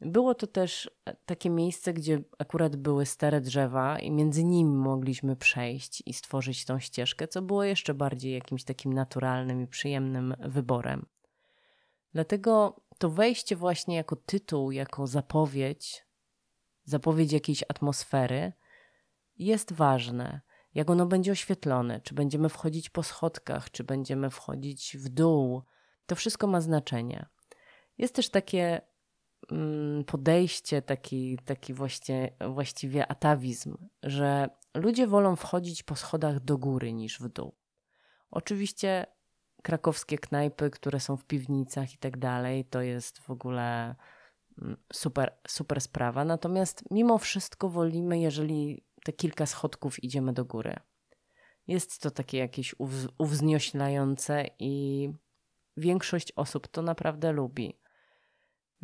Było 0.01 0.35
to 0.35 0.47
też 0.47 0.91
e, 1.05 1.15
takie 1.25 1.49
miejsce, 1.49 1.93
gdzie 1.93 2.21
akurat 2.37 2.75
były 2.75 3.05
stare 3.05 3.41
drzewa 3.41 3.99
i 3.99 4.11
między 4.11 4.43
nimi 4.43 4.75
mogliśmy 4.75 5.35
przejść 5.35 6.03
i 6.05 6.13
stworzyć 6.13 6.65
tą 6.65 6.79
ścieżkę, 6.79 7.27
co 7.27 7.41
było 7.41 7.63
jeszcze 7.63 7.93
bardziej 7.93 8.33
jakimś 8.33 8.63
takim 8.63 8.93
naturalnym 8.93 9.61
i 9.61 9.67
przyjemnym 9.67 10.35
wyborem. 10.39 11.05
Dlatego 12.13 12.81
to 12.97 13.09
wejście 13.09 13.55
właśnie 13.55 13.95
jako 13.95 14.15
tytuł, 14.15 14.71
jako 14.71 15.07
zapowiedź, 15.07 16.05
zapowiedź 16.83 17.31
jakiejś 17.31 17.63
atmosfery 17.63 18.53
jest 19.37 19.73
ważne. 19.73 20.41
Jak 20.73 20.89
ono 20.89 21.05
będzie 21.05 21.31
oświetlone, 21.31 22.01
czy 22.01 22.13
będziemy 22.13 22.49
wchodzić 22.49 22.89
po 22.89 23.03
schodkach, 23.03 23.71
czy 23.71 23.83
będziemy 23.83 24.29
wchodzić 24.29 24.97
w 24.97 25.09
dół, 25.09 25.61
to 26.05 26.15
wszystko 26.15 26.47
ma 26.47 26.61
znaczenie. 26.61 27.25
Jest 27.97 28.15
też 28.15 28.29
takie 28.29 28.81
podejście, 30.05 30.81
taki, 30.81 31.37
taki 31.45 31.73
właśnie, 31.73 32.31
właściwie 32.49 33.07
atawizm, 33.07 33.77
że 34.03 34.49
ludzie 34.73 35.07
wolą 35.07 35.35
wchodzić 35.35 35.83
po 35.83 35.95
schodach 35.95 36.39
do 36.39 36.57
góry 36.57 36.93
niż 36.93 37.19
w 37.19 37.29
dół. 37.29 37.55
Oczywiście 38.31 39.05
krakowskie 39.63 40.17
knajpy, 40.17 40.69
które 40.69 40.99
są 40.99 41.17
w 41.17 41.25
piwnicach 41.25 41.93
i 41.93 41.97
tak 41.97 42.17
dalej, 42.17 42.65
to 42.65 42.81
jest 42.81 43.19
w 43.19 43.29
ogóle 43.29 43.95
mm, 44.61 44.77
super, 44.93 45.37
super 45.47 45.81
sprawa. 45.81 46.25
Natomiast 46.25 46.83
mimo 46.91 47.17
wszystko 47.17 47.69
wolimy, 47.69 48.19
jeżeli 48.19 48.83
te 49.03 49.13
kilka 49.13 49.45
schodków 49.45 50.03
idziemy 50.03 50.33
do 50.33 50.45
góry. 50.45 50.75
Jest 51.67 52.01
to 52.01 52.11
takie 52.11 52.37
jakieś 52.37 52.75
uwznioślające 53.17 54.45
i 54.59 55.09
większość 55.77 56.31
osób 56.31 56.67
to 56.67 56.81
naprawdę 56.81 57.31
lubi. 57.31 57.82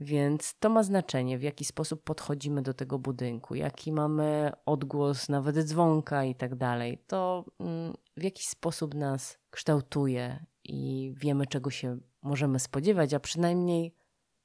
Więc 0.01 0.55
to 0.59 0.69
ma 0.69 0.83
znaczenie, 0.83 1.37
w 1.37 1.43
jaki 1.43 1.65
sposób 1.65 2.03
podchodzimy 2.03 2.61
do 2.61 2.73
tego 2.73 2.99
budynku, 2.99 3.55
jaki 3.55 3.91
mamy 3.91 4.51
odgłos 4.65 5.29
nawet 5.29 5.57
dzwonka 5.57 6.23
i 6.23 6.35
tak 6.35 6.55
dalej. 6.55 7.03
To 7.07 7.45
mm, 7.59 7.93
w 8.17 8.23
jakiś 8.23 8.47
sposób 8.47 8.93
nas 8.93 9.37
kształtuje 9.49 10.45
i 10.63 11.13
wiemy, 11.15 11.47
czego 11.47 11.71
się 11.71 11.97
możemy 12.21 12.59
spodziewać, 12.59 13.13
a 13.13 13.19
przynajmniej 13.19 13.95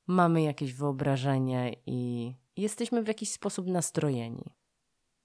mamy 0.06 0.42
jakieś 0.42 0.72
wyobrażenie 0.72 1.72
i 1.86 2.32
jesteśmy 2.56 3.02
w 3.02 3.08
jakiś 3.08 3.32
sposób 3.32 3.66
nastrojeni. 3.66 4.54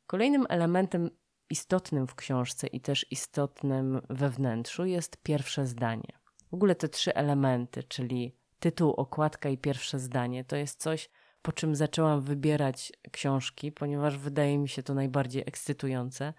Kolejnym 0.08 0.46
elementem 0.50 1.10
istotnym 1.50 2.08
w 2.08 2.16
książce 2.16 2.68
i 2.68 2.82
też 2.82 3.06
istotnym 3.12 4.02
we 4.10 4.30
wnętrzu 4.30 4.86
jest 4.86 5.18
pierwsze 5.18 5.68
zdanie. 5.68 6.20
W 6.52 6.54
ogóle 6.54 6.76
te 6.76 6.90
trzy 6.90 7.16
elementy, 7.16 7.84
czyli 7.84 8.39
tytuł, 8.60 8.92
okładka 8.92 9.50
i 9.50 9.58
pierwsze 9.58 10.00
zdanie. 10.00 10.44
To 10.46 10.56
jest 10.56 10.82
coś, 10.82 11.10
po 11.42 11.52
czym 11.52 11.76
zaczęłam 11.76 12.22
wybierać 12.22 12.94
książki, 13.12 13.72
ponieważ 13.72 14.18
wydaje 14.18 14.58
mi 14.58 14.70
się 14.70 14.84
to 14.84 14.94
najbardziej 14.94 15.44
ekscytujące. 15.46 16.34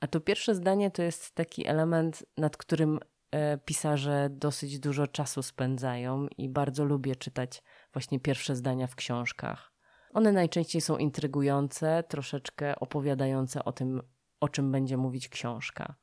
A 0.00 0.06
to 0.06 0.20
pierwsze 0.20 0.54
zdanie 0.54 0.90
to 0.90 1.02
jest 1.02 1.34
taki 1.34 1.66
element, 1.66 2.26
nad 2.36 2.56
którym 2.56 3.00
e, 3.30 3.58
pisarze 3.58 4.28
dosyć 4.30 4.78
dużo 4.78 5.06
czasu 5.06 5.42
spędzają 5.42 6.26
i 6.38 6.48
bardzo 6.48 6.84
lubię 6.84 7.16
czytać 7.16 7.62
właśnie 7.92 8.20
pierwsze 8.20 8.56
zdania 8.56 8.86
w 8.86 8.94
książkach. 8.94 9.72
One 10.12 10.32
najczęściej 10.32 10.80
są 10.80 10.96
intrygujące, 10.96 12.04
troszeczkę 12.08 12.76
opowiadające 12.76 13.64
o 13.64 13.72
tym, 13.72 14.02
o 14.40 14.48
czym 14.48 14.72
będzie 14.72 14.96
mówić 14.96 15.28
książka. 15.28 15.94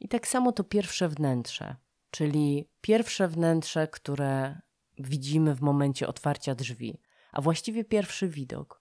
I 0.00 0.08
tak 0.08 0.28
samo 0.28 0.52
to 0.52 0.64
pierwsze 0.64 1.08
wnętrze, 1.08 1.76
czyli 2.10 2.70
pierwsze 2.80 3.28
wnętrze, 3.28 3.88
które 3.88 4.60
widzimy 4.98 5.54
w 5.54 5.60
momencie 5.60 6.08
otwarcia 6.08 6.54
drzwi, 6.54 7.00
a 7.32 7.40
właściwie 7.40 7.84
pierwszy 7.84 8.28
widok, 8.28 8.80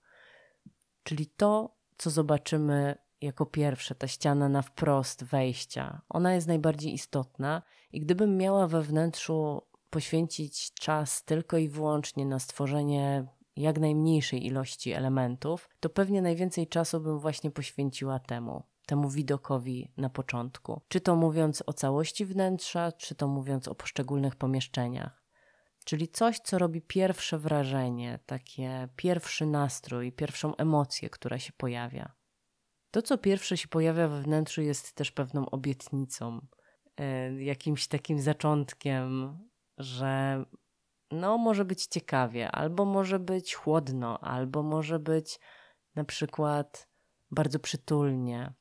czyli 1.04 1.28
to, 1.28 1.76
co 1.98 2.10
zobaczymy 2.10 2.96
jako 3.22 3.46
pierwsze, 3.46 3.96
ta 3.96 4.08
ściana 4.08 4.50
na 4.50 4.62
wprost 4.62 5.24
wejścia. 5.24 6.02
Ona 6.10 6.34
jest 6.34 6.48
najbardziej 6.48 6.94
istotna 6.94 7.62
i 7.92 8.00
gdybym 8.00 8.38
miała 8.38 8.68
we 8.68 8.82
wnętrzu 8.82 9.62
poświęcić 9.90 10.74
czas 10.74 11.24
tylko 11.24 11.58
i 11.58 11.70
wyłącznie 11.70 12.26
na 12.26 12.40
stworzenie 12.40 13.26
jak 13.56 13.80
najmniejszej 13.80 14.46
ilości 14.46 14.92
elementów, 14.92 15.70
to 15.80 15.90
pewnie 15.90 16.22
najwięcej 16.22 16.68
czasu 16.68 17.00
bym 17.00 17.20
właśnie 17.20 17.52
poświęciła 17.52 18.20
temu, 18.20 18.64
temu 18.86 19.10
widokowi 19.10 19.92
na 19.98 20.10
początku. 20.10 20.82
Czy 20.88 21.02
to 21.02 21.16
mówiąc 21.16 21.64
o 21.66 21.74
całości 21.74 22.26
wnętrza, 22.26 22.92
czy 22.92 23.16
to 23.16 23.28
mówiąc 23.28 23.68
o 23.68 23.76
poszczególnych 23.76 24.36
pomieszczeniach. 24.36 25.25
Czyli 25.86 26.08
coś, 26.08 26.40
co 26.40 26.58
robi 26.58 26.82
pierwsze 26.82 27.38
wrażenie, 27.38 28.20
takie 28.26 28.88
pierwszy 28.96 29.46
nastrój, 29.46 30.12
pierwszą 30.12 30.56
emocję, 30.56 31.10
która 31.10 31.40
się 31.40 31.54
pojawia. 31.54 32.14
To, 32.92 33.02
co 33.02 33.18
pierwsze 33.18 33.58
się 33.58 33.68
pojawia 33.68 34.08
we 34.08 34.22
wnętrzu, 34.22 34.62
jest 34.62 34.94
też 34.94 35.12
pewną 35.12 35.50
obietnicą, 35.50 36.48
e, 36.98 37.44
jakimś 37.44 37.88
takim 37.88 38.22
zaczątkiem, 38.22 39.40
że 39.78 40.46
no, 41.12 41.38
może 41.38 41.66
być 41.66 41.86
ciekawie, 41.86 42.52
albo 42.52 42.86
może 42.86 43.20
być 43.20 43.56
chłodno, 43.56 44.20
albo 44.20 44.64
może 44.64 45.00
być 45.00 45.40
na 45.96 46.04
przykład 46.04 46.90
bardzo 47.32 47.60
przytulnie, 47.60 48.54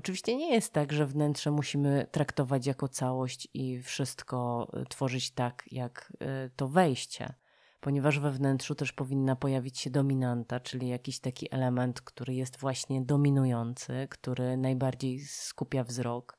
Oczywiście 0.00 0.36
nie 0.36 0.54
jest 0.54 0.72
tak, 0.72 0.92
że 0.92 1.06
wnętrze 1.06 1.50
musimy 1.50 2.06
traktować 2.10 2.66
jako 2.66 2.88
całość 2.88 3.48
i 3.54 3.82
wszystko 3.82 4.68
y, 4.82 4.84
tworzyć 4.84 5.30
tak, 5.30 5.64
jak 5.70 6.12
y, 6.46 6.50
to 6.56 6.68
wejście, 6.68 7.34
ponieważ 7.80 8.18
we 8.18 8.30
wnętrzu 8.30 8.74
też 8.74 8.92
powinna 8.92 9.36
pojawić 9.36 9.78
się 9.78 9.90
dominanta, 9.90 10.60
czyli 10.60 10.88
jakiś 10.88 11.20
taki 11.20 11.54
element, 11.54 12.00
który 12.00 12.34
jest 12.34 12.56
właśnie 12.56 13.02
dominujący, 13.02 14.06
który 14.10 14.56
najbardziej 14.56 15.20
skupia 15.20 15.84
wzrok 15.84 16.38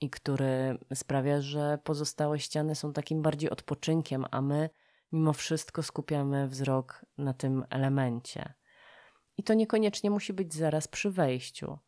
i 0.00 0.10
który 0.10 0.78
sprawia, 0.94 1.40
że 1.40 1.78
pozostałe 1.84 2.38
ściany 2.38 2.74
są 2.74 2.92
takim 2.92 3.22
bardziej 3.22 3.50
odpoczynkiem, 3.50 4.24
a 4.30 4.42
my 4.42 4.70
mimo 5.12 5.32
wszystko 5.32 5.82
skupiamy 5.82 6.48
wzrok 6.48 7.06
na 7.18 7.34
tym 7.34 7.64
elemencie. 7.70 8.54
I 9.36 9.42
to 9.42 9.54
niekoniecznie 9.54 10.10
musi 10.10 10.32
być 10.32 10.54
zaraz 10.54 10.88
przy 10.88 11.10
wejściu. 11.10 11.78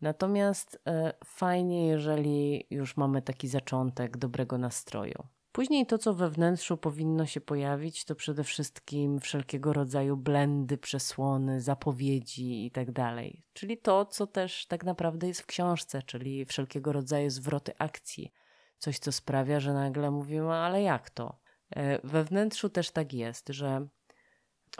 Natomiast 0.00 0.82
e, 0.86 1.12
fajnie, 1.24 1.86
jeżeli 1.86 2.66
już 2.70 2.96
mamy 2.96 3.22
taki 3.22 3.48
zaczątek 3.48 4.16
dobrego 4.16 4.58
nastroju. 4.58 5.26
Później 5.56 5.86
to, 5.86 5.98
co 5.98 6.14
we 6.14 6.30
wnętrzu 6.30 6.76
powinno 6.76 7.26
się 7.26 7.40
pojawić, 7.40 8.04
to 8.04 8.14
przede 8.14 8.44
wszystkim 8.44 9.20
wszelkiego 9.20 9.72
rodzaju 9.72 10.16
blendy, 10.16 10.78
przesłony, 10.78 11.60
zapowiedzi 11.60 12.64
itd. 12.64 12.92
Tak 12.92 13.24
czyli 13.52 13.78
to, 13.78 14.04
co 14.04 14.26
też 14.26 14.66
tak 14.66 14.84
naprawdę 14.84 15.28
jest 15.28 15.40
w 15.40 15.46
książce, 15.46 16.02
czyli 16.02 16.44
wszelkiego 16.44 16.92
rodzaju 16.92 17.30
zwroty 17.30 17.72
akcji. 17.78 18.32
Coś, 18.78 18.98
co 18.98 19.12
sprawia, 19.12 19.60
że 19.60 19.74
nagle 19.74 20.10
mówimy, 20.10 20.52
ale 20.52 20.82
jak 20.82 21.10
to? 21.10 21.38
E, 21.70 22.08
we 22.08 22.24
wnętrzu 22.24 22.68
też 22.68 22.90
tak 22.90 23.12
jest, 23.12 23.48
że 23.48 23.86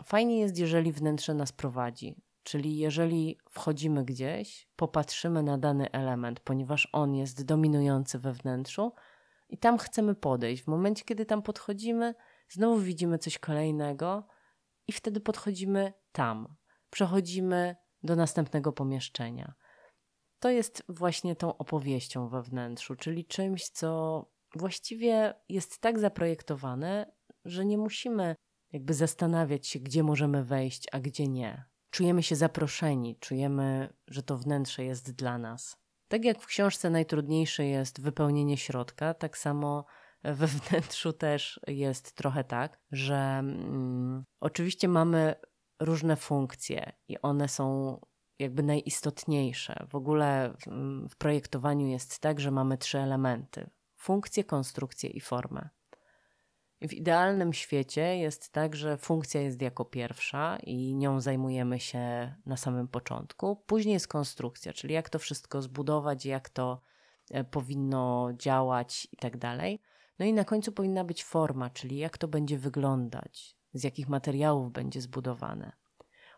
fajnie 0.03 0.39
jest, 0.39 0.57
jeżeli 0.57 0.91
wnętrze 0.91 1.33
nas 1.33 1.51
prowadzi. 1.51 2.15
Czyli 2.47 2.77
jeżeli 2.77 3.37
wchodzimy 3.49 4.05
gdzieś, 4.05 4.69
popatrzymy 4.75 5.43
na 5.43 5.57
dany 5.57 5.91
element, 5.91 6.39
ponieważ 6.39 6.89
on 6.91 7.15
jest 7.15 7.45
dominujący 7.45 8.19
we 8.19 8.33
wnętrzu, 8.33 8.93
i 9.49 9.57
tam 9.57 9.77
chcemy 9.77 10.15
podejść. 10.15 10.63
W 10.63 10.67
momencie, 10.67 11.03
kiedy 11.05 11.25
tam 11.25 11.41
podchodzimy, 11.41 12.15
znowu 12.49 12.79
widzimy 12.79 13.17
coś 13.17 13.39
kolejnego 13.39 14.27
i 14.87 14.91
wtedy 14.91 15.19
podchodzimy 15.19 15.93
tam. 16.11 16.55
Przechodzimy 16.89 17.75
do 18.03 18.15
następnego 18.15 18.73
pomieszczenia. 18.73 19.53
To 20.39 20.49
jest 20.49 20.83
właśnie 20.89 21.35
tą 21.35 21.57
opowieścią 21.57 22.29
we 22.29 22.41
wnętrzu, 22.41 22.95
czyli 22.95 23.25
czymś, 23.25 23.69
co 23.69 24.25
właściwie 24.55 25.33
jest 25.49 25.79
tak 25.79 25.99
zaprojektowane, 25.99 27.11
że 27.45 27.65
nie 27.65 27.77
musimy 27.77 28.35
jakby 28.71 28.93
zastanawiać 28.93 29.67
się, 29.67 29.79
gdzie 29.79 30.03
możemy 30.03 30.43
wejść, 30.43 30.87
a 30.91 30.99
gdzie 30.99 31.27
nie. 31.27 31.76
Czujemy 31.97 32.23
się 32.23 32.35
zaproszeni, 32.35 33.15
czujemy, 33.19 33.93
że 34.07 34.23
to 34.23 34.37
wnętrze 34.37 34.83
jest 34.83 35.11
dla 35.11 35.37
nas. 35.37 35.77
Tak 36.07 36.25
jak 36.25 36.41
w 36.41 36.45
książce 36.45 36.89
najtrudniejsze 36.89 37.65
jest 37.65 38.01
wypełnienie 38.01 38.57
środka, 38.57 39.13
tak 39.13 39.37
samo 39.37 39.85
we 40.23 40.47
wnętrzu 40.57 41.13
też 41.13 41.59
jest 41.67 42.15
trochę 42.15 42.43
tak, 42.43 42.79
że 42.91 43.15
mm, 43.15 44.23
oczywiście 44.39 44.87
mamy 44.87 45.35
różne 45.79 46.15
funkcje 46.15 46.91
i 47.07 47.21
one 47.21 47.47
są 47.47 47.99
jakby 48.39 48.63
najistotniejsze. 48.63 49.85
W 49.89 49.95
ogóle 49.95 50.53
w, 50.59 50.71
w 51.09 51.15
projektowaniu 51.15 51.87
jest 51.87 52.19
tak, 52.19 52.39
że 52.39 52.51
mamy 52.51 52.77
trzy 52.77 52.99
elementy: 52.99 53.69
funkcję, 53.95 54.43
konstrukcję 54.43 55.09
i 55.09 55.19
formę. 55.19 55.69
W 56.81 56.93
idealnym 56.93 57.53
świecie 57.53 58.17
jest 58.17 58.51
tak, 58.51 58.75
że 58.75 58.97
funkcja 58.97 59.41
jest 59.41 59.61
jako 59.61 59.85
pierwsza 59.85 60.57
i 60.63 60.95
nią 60.95 61.21
zajmujemy 61.21 61.79
się 61.79 62.35
na 62.45 62.57
samym 62.57 62.87
początku. 62.87 63.55
Później 63.55 63.93
jest 63.93 64.07
konstrukcja, 64.07 64.73
czyli 64.73 64.93
jak 64.93 65.09
to 65.09 65.19
wszystko 65.19 65.61
zbudować, 65.61 66.25
jak 66.25 66.49
to 66.49 66.81
e, 67.31 67.43
powinno 67.43 68.29
działać 68.33 69.07
i 69.11 69.17
tak 69.17 69.37
dalej. 69.37 69.81
No 70.19 70.25
i 70.25 70.33
na 70.33 70.45
końcu 70.45 70.71
powinna 70.71 71.03
być 71.03 71.23
forma, 71.23 71.69
czyli 71.69 71.97
jak 71.97 72.17
to 72.17 72.27
będzie 72.27 72.57
wyglądać, 72.57 73.57
z 73.73 73.83
jakich 73.83 74.09
materiałów 74.09 74.71
będzie 74.71 75.01
zbudowane. 75.01 75.71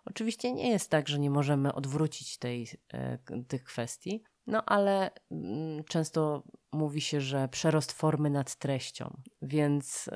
Oczywiście 0.05 0.53
nie 0.53 0.69
jest 0.69 0.89
tak, 0.89 1.07
że 1.07 1.19
nie 1.19 1.29
możemy 1.29 1.73
odwrócić 1.73 2.37
tej, 2.37 2.67
e, 2.93 3.17
tych 3.47 3.63
kwestii, 3.63 4.23
no 4.47 4.65
ale 4.65 5.11
mm, 5.31 5.83
często 5.83 6.43
mówi 6.71 7.01
się, 7.01 7.21
że 7.21 7.47
przerost 7.47 7.91
formy 7.91 8.29
nad 8.29 8.55
treścią, 8.55 9.17
więc 9.41 10.07
y, 10.07 10.11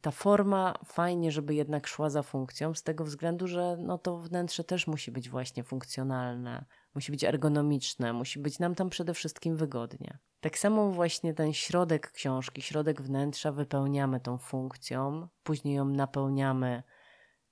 ta 0.00 0.10
forma 0.10 0.74
fajnie, 0.84 1.32
żeby 1.32 1.54
jednak 1.54 1.86
szła 1.86 2.10
za 2.10 2.22
funkcją, 2.22 2.74
z 2.74 2.82
tego 2.82 3.04
względu, 3.04 3.46
że 3.46 3.76
no 3.80 3.98
to 3.98 4.18
wnętrze 4.18 4.64
też 4.64 4.86
musi 4.86 5.12
być 5.12 5.28
właśnie 5.28 5.64
funkcjonalne, 5.64 6.64
musi 6.94 7.12
być 7.12 7.24
ergonomiczne, 7.24 8.12
musi 8.12 8.38
być 8.38 8.58
nam 8.58 8.74
tam 8.74 8.90
przede 8.90 9.14
wszystkim 9.14 9.56
wygodnie. 9.56 10.18
Tak 10.40 10.58
samo 10.58 10.90
właśnie 10.90 11.34
ten 11.34 11.52
środek 11.52 12.12
książki, 12.12 12.62
środek 12.62 13.02
wnętrza 13.02 13.52
wypełniamy 13.52 14.20
tą 14.20 14.38
funkcją, 14.38 15.28
później 15.42 15.74
ją 15.74 15.84
napełniamy 15.84 16.82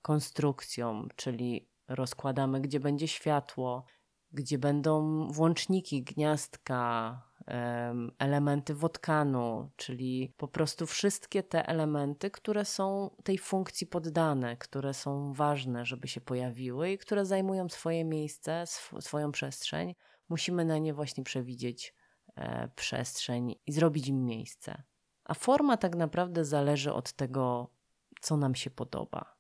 konstrukcją, 0.03 1.09
czyli 1.17 1.69
rozkładamy, 1.89 2.61
gdzie 2.61 2.81
będzie 2.81 3.09
światło, 3.09 3.85
gdzie 4.33 4.59
będą 4.59 5.27
włączniki, 5.33 6.03
gniazdka, 6.03 7.23
elementy 8.19 8.75
wodkanu, 8.75 9.71
czyli 9.77 10.35
po 10.37 10.49
prostu 10.49 10.87
wszystkie 10.87 11.43
te 11.43 11.69
elementy, 11.69 12.31
które 12.31 12.65
są 12.65 13.11
tej 13.25 13.39
funkcji 13.39 13.87
poddane, 13.87 14.57
które 14.57 14.95
są 14.95 15.33
ważne, 15.33 15.87
żeby 15.87 16.09
się 16.09 16.21
pojawiły 16.21 16.91
i 16.91 16.99
które 16.99 17.27
zajmują 17.27 17.69
swoje 17.69 18.05
miejsce, 18.05 18.61
sw 18.63 19.01
swoją 19.01 19.33
przestrzeń. 19.33 19.95
Musimy 20.29 20.65
na 20.65 20.79
nie 20.79 20.95
właśnie 20.95 21.25
przewidzieć 21.25 21.95
e, 22.35 22.69
przestrzeń 22.69 23.55
i 23.67 23.73
zrobić 23.73 24.09
im 24.09 24.25
miejsce. 24.25 24.83
A 25.25 25.35
forma 25.35 25.77
tak 25.77 25.97
naprawdę 25.97 26.45
zależy 26.45 26.93
od 26.93 27.13
tego, 27.13 27.71
co 28.21 28.37
nam 28.37 28.55
się 28.55 28.71
podoba. 28.71 29.37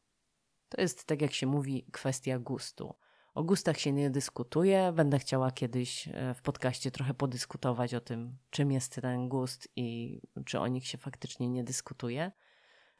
To 0.68 0.80
jest, 0.80 1.04
tak 1.04 1.22
jak 1.22 1.32
się 1.32 1.46
mówi, 1.46 1.86
kwestia 1.92 2.38
gustu. 2.38 2.94
O 3.36 3.44
gustach 3.44 3.78
się 3.78 3.92
nie 3.92 4.10
dyskutuje. 4.10 4.92
Będę 4.92 5.18
chciała 5.18 5.50
kiedyś 5.50 6.08
e, 6.08 6.34
w 6.34 6.42
podcaście 6.42 6.90
trochę 6.90 7.14
podyskutować 7.14 7.94
o 7.94 8.00
tym, 8.00 8.38
czym 8.50 8.72
jest 8.72 8.94
ten 9.02 9.28
gust 9.28 9.68
i 9.76 10.20
czy 10.46 10.60
o 10.60 10.66
nich 10.66 10.86
się 10.86 10.98
faktycznie 10.98 11.48
nie 11.48 11.64
dyskutuje. 11.64 12.32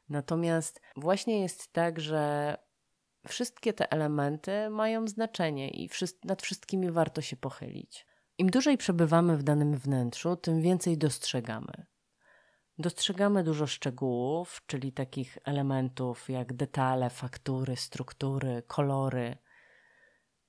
Natomiast 0.08 0.80
właśnie 0.96 1.40
jest 1.40 1.72
tak, 1.72 2.00
że 2.00 2.54
wszystkie 3.26 3.72
te 3.72 3.92
elementy 3.92 4.70
mają 4.70 5.08
znaczenie 5.08 5.70
i 5.70 5.90
nad 6.24 6.42
wszystkimi 6.42 6.90
warto 6.90 7.20
się 7.20 7.36
pochylić. 7.36 8.06
Im 8.38 8.50
dłużej 8.50 8.78
przebywamy 8.78 9.36
w 9.36 9.42
danym 9.42 9.76
wnętrzu, 9.76 10.36
tym 10.36 10.62
więcej 10.62 10.98
dostrzegamy. 10.98 11.86
Dostrzegamy 12.78 13.44
dużo 13.44 13.66
szczegółów, 13.66 14.62
czyli 14.66 14.92
takich 14.92 15.38
elementów 15.44 16.28
jak 16.30 16.52
detale, 16.52 17.10
faktury, 17.10 17.76
struktury, 17.76 18.62
kolory, 18.66 19.36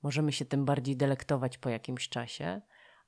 Możemy 0.02 0.32
się 0.32 0.44
tym 0.44 0.64
bardziej 0.64 0.96
delektować 0.96 1.58
po 1.58 1.68
jakimś 1.68 2.08
czasie, 2.08 2.60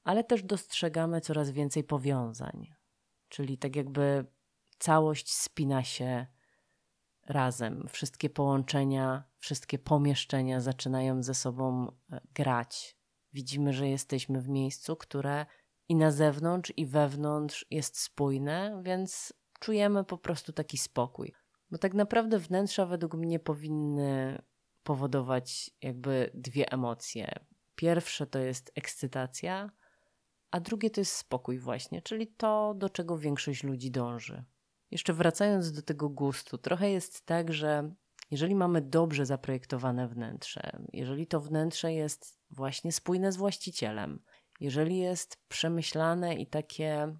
ale 0.04 0.24
też 0.24 0.42
dostrzegamy 0.42 1.20
coraz 1.20 1.50
więcej 1.50 1.84
powiązań. 1.84 2.74
Czyli 3.28 3.58
tak 3.58 3.76
jakby 3.76 4.26
całość 4.78 5.32
spina 5.32 5.84
się 5.84 6.26
razem. 7.26 7.86
Wszystkie 7.88 8.30
połączenia, 8.30 9.24
wszystkie 9.38 9.78
pomieszczenia 9.78 10.60
zaczynają 10.60 11.22
ze 11.22 11.34
sobą 11.34 11.86
e, 12.12 12.20
grać. 12.34 12.96
Widzimy, 13.32 13.72
że 13.72 13.88
jesteśmy 13.88 14.40
w 14.40 14.48
miejscu, 14.48 14.96
które 14.96 15.46
i 15.88 15.94
na 15.94 16.10
zewnątrz, 16.10 16.72
i 16.76 16.86
wewnątrz 16.86 17.66
jest 17.70 17.98
spójne, 17.98 18.80
więc 18.84 19.32
czujemy 19.60 20.04
po 20.04 20.18
prostu 20.18 20.52
taki 20.52 20.78
spokój. 20.78 21.32
Bo 21.70 21.78
tak 21.78 21.94
naprawdę 21.94 22.38
wnętrza 22.38 22.86
według 22.86 23.14
mnie 23.14 23.38
powinny 23.38 24.42
powodować 24.82 25.70
jakby 25.82 26.30
dwie 26.34 26.72
emocje. 26.72 27.32
Pierwsze 27.74 28.26
to 28.26 28.38
jest 28.38 28.72
ekscytacja, 28.74 29.70
a 30.50 30.60
drugie 30.60 30.90
to 30.90 31.00
jest 31.00 31.16
spokój, 31.16 31.58
właśnie, 31.58 32.02
czyli 32.02 32.26
to, 32.26 32.74
do 32.74 32.88
czego 32.88 33.18
większość 33.18 33.64
ludzi 33.64 33.90
dąży. 33.90 34.44
Jeszcze 34.90 35.12
wracając 35.12 35.72
do 35.72 35.82
tego 35.82 36.08
gustu, 36.08 36.58
trochę 36.58 36.90
jest 36.90 37.26
tak, 37.26 37.52
że 37.52 37.94
jeżeli 38.30 38.54
mamy 38.54 38.80
dobrze 38.80 39.26
zaprojektowane 39.26 40.08
wnętrze, 40.08 40.82
jeżeli 40.92 41.26
to 41.26 41.40
wnętrze 41.40 41.92
jest 41.92 42.38
właśnie 42.50 42.92
spójne 42.92 43.32
z 43.32 43.36
właścicielem, 43.36 44.22
jeżeli 44.60 44.98
jest 44.98 45.36
przemyślane 45.48 46.34
i 46.34 46.46
takie 46.46 47.16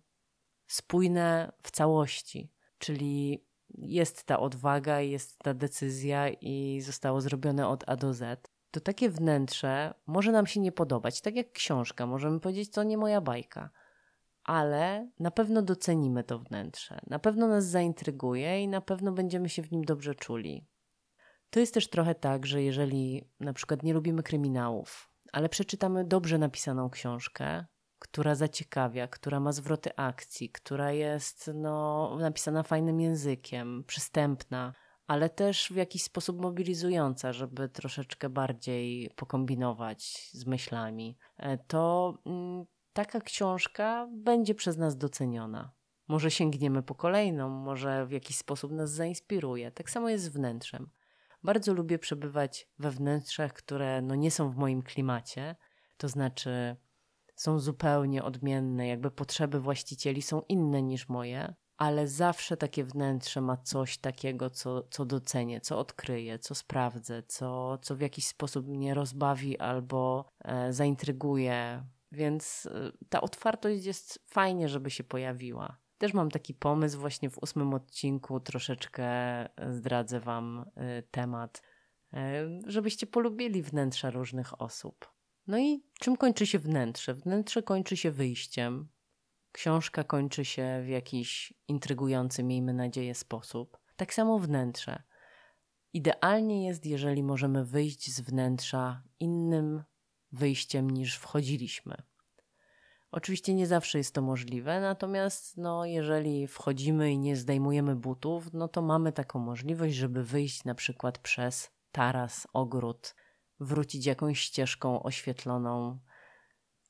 spójne 0.67 1.53
w 1.63 1.71
całości, 1.71 2.53
czyli 2.79 3.45
jest 3.83 4.25
ta 4.25 4.41
odwaga, 4.41 5.01
jest 5.01 5.39
ta 5.39 5.55
decyzja 5.55 6.29
i 6.29 6.81
zostało 6.81 7.21
zrobione 7.21 7.69
od 7.69 7.85
A 7.87 7.97
do 7.97 8.15
Z, 8.15 8.51
to 8.71 8.81
takie 8.81 9.11
wnętrze 9.11 9.95
może 10.07 10.33
nam 10.33 10.47
się 10.47 10.61
nie 10.61 10.73
podobać. 10.73 11.21
Tak 11.21 11.37
jak 11.37 11.53
książka, 11.53 12.07
możemy 12.07 12.41
powiedzieć, 12.41 12.71
to 12.71 12.83
nie 12.83 12.99
moja 12.99 13.21
bajka, 13.21 13.71
ale 14.45 15.11
na 15.19 15.31
pewno 15.31 15.63
docenimy 15.63 16.25
to 16.25 16.39
wnętrze, 16.39 17.01
na 17.07 17.19
pewno 17.19 17.49
nas 17.49 17.67
zaintryguje 17.67 18.63
i 18.63 18.69
na 18.69 18.81
pewno 18.81 19.13
będziemy 19.13 19.49
się 19.49 19.63
w 19.63 19.73
nim 19.73 19.85
dobrze 19.85 20.15
czuli. 20.15 20.67
To 21.51 21.61
jest 21.61 21.75
też 21.75 21.91
trochę 21.91 22.15
tak, 22.15 22.47
że 22.47 22.63
jeżeli 22.63 23.31
na 23.41 23.53
przykład 23.53 23.83
nie 23.83 23.95
lubimy 23.95 24.23
kryminałów, 24.23 25.11
ale 25.33 25.49
przeczytamy 25.49 26.05
dobrze 26.05 26.39
napisaną 26.39 26.91
książkę, 26.91 27.67
która 28.01 28.35
zaciekawia, 28.35 29.09
która 29.09 29.41
ma 29.41 29.53
zwroty 29.53 29.97
akcji, 29.97 30.51
która 30.51 30.93
jest 30.93 31.51
no, 31.55 32.17
napisana 32.21 32.63
fajnym 32.63 33.01
językiem, 33.01 33.85
przystępna, 33.87 34.75
ale 35.07 35.31
też 35.31 35.69
w 35.73 35.77
jakiś 35.77 36.03
sposób 36.03 36.41
mobilizująca, 36.41 37.33
żeby 37.33 37.69
troszeczkę 37.69 38.29
bardziej 38.29 39.11
pokombinować 39.17 40.31
z 40.33 40.47
myślami, 40.47 41.19
e, 41.37 41.59
to 41.59 42.15
mm, 42.27 42.65
taka 42.93 43.21
książka 43.21 44.09
będzie 44.13 44.55
przez 44.55 44.77
nas 44.77 44.97
doceniona. 44.97 45.73
Może 46.09 46.31
sięgniemy 46.31 46.83
po 46.83 46.95
kolejną, 46.95 47.49
może 47.49 48.07
w 48.07 48.11
jakiś 48.11 48.37
sposób 48.37 48.73
nas 48.73 48.91
zainspiruje. 48.91 49.71
Tak 49.71 49.91
samo 49.91 50.09
jest 50.09 50.25
z 50.25 50.29
wnętrzem. 50.29 50.91
Bardzo 51.43 51.75
lubię 51.75 51.99
przebywać 51.99 52.69
we 52.79 52.91
wnętrzach, 52.91 53.53
które 53.53 54.03
no, 54.03 54.15
nie 54.15 54.31
są 54.31 54.51
w 54.51 54.57
moim 54.57 54.83
klimacie, 54.83 55.57
to 55.97 56.09
znaczy 56.09 56.77
są 57.41 57.59
zupełnie 57.59 58.25
odmienne, 58.25 58.89
jakby 58.89 59.11
potrzeby 59.11 59.61
właścicieli 59.61 60.23
są 60.23 60.43
inne 60.49 60.83
niż 60.83 61.09
moje, 61.09 61.55
ale 61.77 62.09
zawsze 62.09 62.57
takie 62.57 62.85
wnętrze 62.85 63.41
ma 63.41 63.57
coś 63.57 63.99
takiego, 63.99 64.51
co, 64.51 64.83
co 64.83 65.05
docenię, 65.05 65.61
co 65.61 65.79
odkryję, 65.79 66.39
co 66.39 66.55
sprawdzę, 66.55 67.23
co, 67.23 67.79
co 67.79 67.97
w 67.97 68.01
jakiś 68.01 68.27
sposób 68.27 68.67
mnie 68.67 68.95
rozbawi 68.95 69.59
albo 69.59 70.25
e, 70.45 70.73
zaintryguje. 70.73 71.87
Więc 72.13 72.67
e, 72.67 72.93
ta 73.09 73.21
otwartość 73.21 73.85
jest 73.85 74.25
fajnie, 74.27 74.69
żeby 74.69 74.91
się 74.91 75.05
pojawiła. 75.05 75.77
Też 75.99 76.15
mam 76.15 76.31
taki 76.31 76.55
pomysł, 76.55 76.99
właśnie 76.99 77.31
w 77.31 77.39
ósmym 77.39 77.75
odcinku 77.75 78.41
troszeczkę 78.41 79.05
e, 79.05 79.73
zdradzę 79.73 80.21
Wam 80.21 80.65
e, 80.77 81.03
temat, 81.03 81.63
żebyście 82.67 83.07
polubili 83.07 83.63
wnętrza 83.63 84.11
różnych 84.11 84.63
osób. 84.63 85.20
No 85.51 85.59
i 85.59 85.85
czym 86.01 86.17
kończy 86.17 86.47
się 86.47 86.59
wnętrze? 86.59 87.15
Wnętrze 87.15 87.63
kończy 87.63 87.97
się 87.97 88.11
wyjściem, 88.11 88.89
Książka 89.53 90.05
kończy 90.05 90.45
się 90.45 90.83
w 90.85 90.89
jakiś 90.89 91.55
intrygujący, 91.69 92.43
miejmy 92.43 92.73
nadzieję, 92.75 93.15
sposób. 93.15 93.79
Tak 93.97 94.15
samo 94.15 94.39
wnętrze. 94.39 95.03
Idealnie 95.93 96.67
jest, 96.67 96.87
jeżeli 96.87 97.23
możemy 97.23 97.65
wyjść 97.65 98.11
z 98.11 98.21
wnętrza 98.21 99.03
innym 99.21 99.83
wyjściem 100.33 100.91
niż 100.91 101.17
wchodziliśmy. 101.17 101.95
Oczywiście 103.11 103.55
nie 103.55 103.67
zawsze 103.67 103.99
jest 103.99 104.15
to 104.15 104.23
możliwe, 104.23 104.81
natomiast 104.81 105.57
no, 105.57 105.85
jeżeli 105.85 106.47
wchodzimy 106.47 107.13
i 107.13 107.19
nie 107.19 107.37
zdejmujemy 107.37 107.97
butów, 107.97 108.53
no 108.53 108.69
to 108.69 108.83
mamy 108.83 109.13
taką 109.13 109.39
możliwość, 109.39 109.95
żeby 109.95 110.25
wyjść 110.25 110.65
na 110.65 110.75
przykład 110.75 111.19
przez 111.19 111.71
taras, 111.93 112.47
ogród, 112.53 113.15
wrócić 113.61 114.07
jakąś 114.07 114.41
ścieżką 114.41 115.03
oświetloną, 115.03 115.99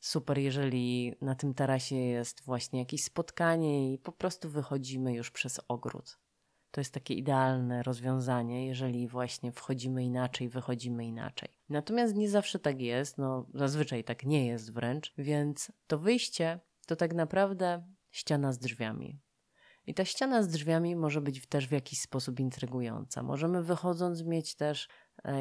super, 0.01 0.39
jeżeli 0.39 1.15
na 1.21 1.35
tym 1.35 1.55
tarasie 1.55 1.97
jest 1.97 2.45
właśnie 2.45 2.79
jakieś 2.79 3.05
spotkanie 3.05 3.95
i 3.95 3.99
po 3.99 4.13
prostu 4.13 4.51
wychodzimy 4.51 5.15
już 5.15 5.31
przez 5.31 5.61
ogród. 5.69 6.19
To 6.71 6.81
jest 6.81 6.95
takie 6.95 7.15
idealne 7.15 7.83
rozwiązanie, 7.83 8.67
jeżeli 8.67 9.09
właśnie 9.09 9.53
wchodzimy 9.53 10.05
inaczej, 10.05 10.49
wychodzimy 10.49 11.07
inaczej. 11.07 11.49
Natomiast 11.69 12.15
nie 12.15 12.31
zawsze 12.31 12.59
tak 12.59 12.81
jest, 12.81 13.19
no 13.19 13.47
zazwyczaj 13.55 14.05
tak 14.05 14.25
nie 14.25 14.47
jest 14.47 14.73
wręcz, 14.73 15.15
więc 15.19 15.73
to 15.87 15.99
wyjście 15.99 16.61
to 16.87 16.97
tak 16.97 17.15
naprawdę 17.15 17.87
ściana 18.11 18.53
z 18.53 18.59
drzwiami. 18.59 19.21
I 19.87 19.95
ta 19.95 20.05
ściana 20.05 20.43
z 20.43 20.49
drzwiami 20.49 20.97
może 20.97 21.21
być 21.21 21.47
też 21.47 21.69
w 21.69 21.73
jakiś 21.73 22.01
sposób 22.01 22.41
intrygująca. 22.41 23.23
Możemy 23.23 23.63
wychodząc 23.63 24.23
mieć 24.23 24.55
też 24.55 24.89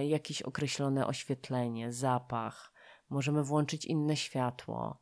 jakieś 0.07 0.41
określone 0.41 1.07
oświetlenie, 1.07 1.93
zapach, 1.93 2.73
możemy 3.09 3.43
włączyć 3.43 3.85
inne 3.85 4.15
światło, 4.15 5.01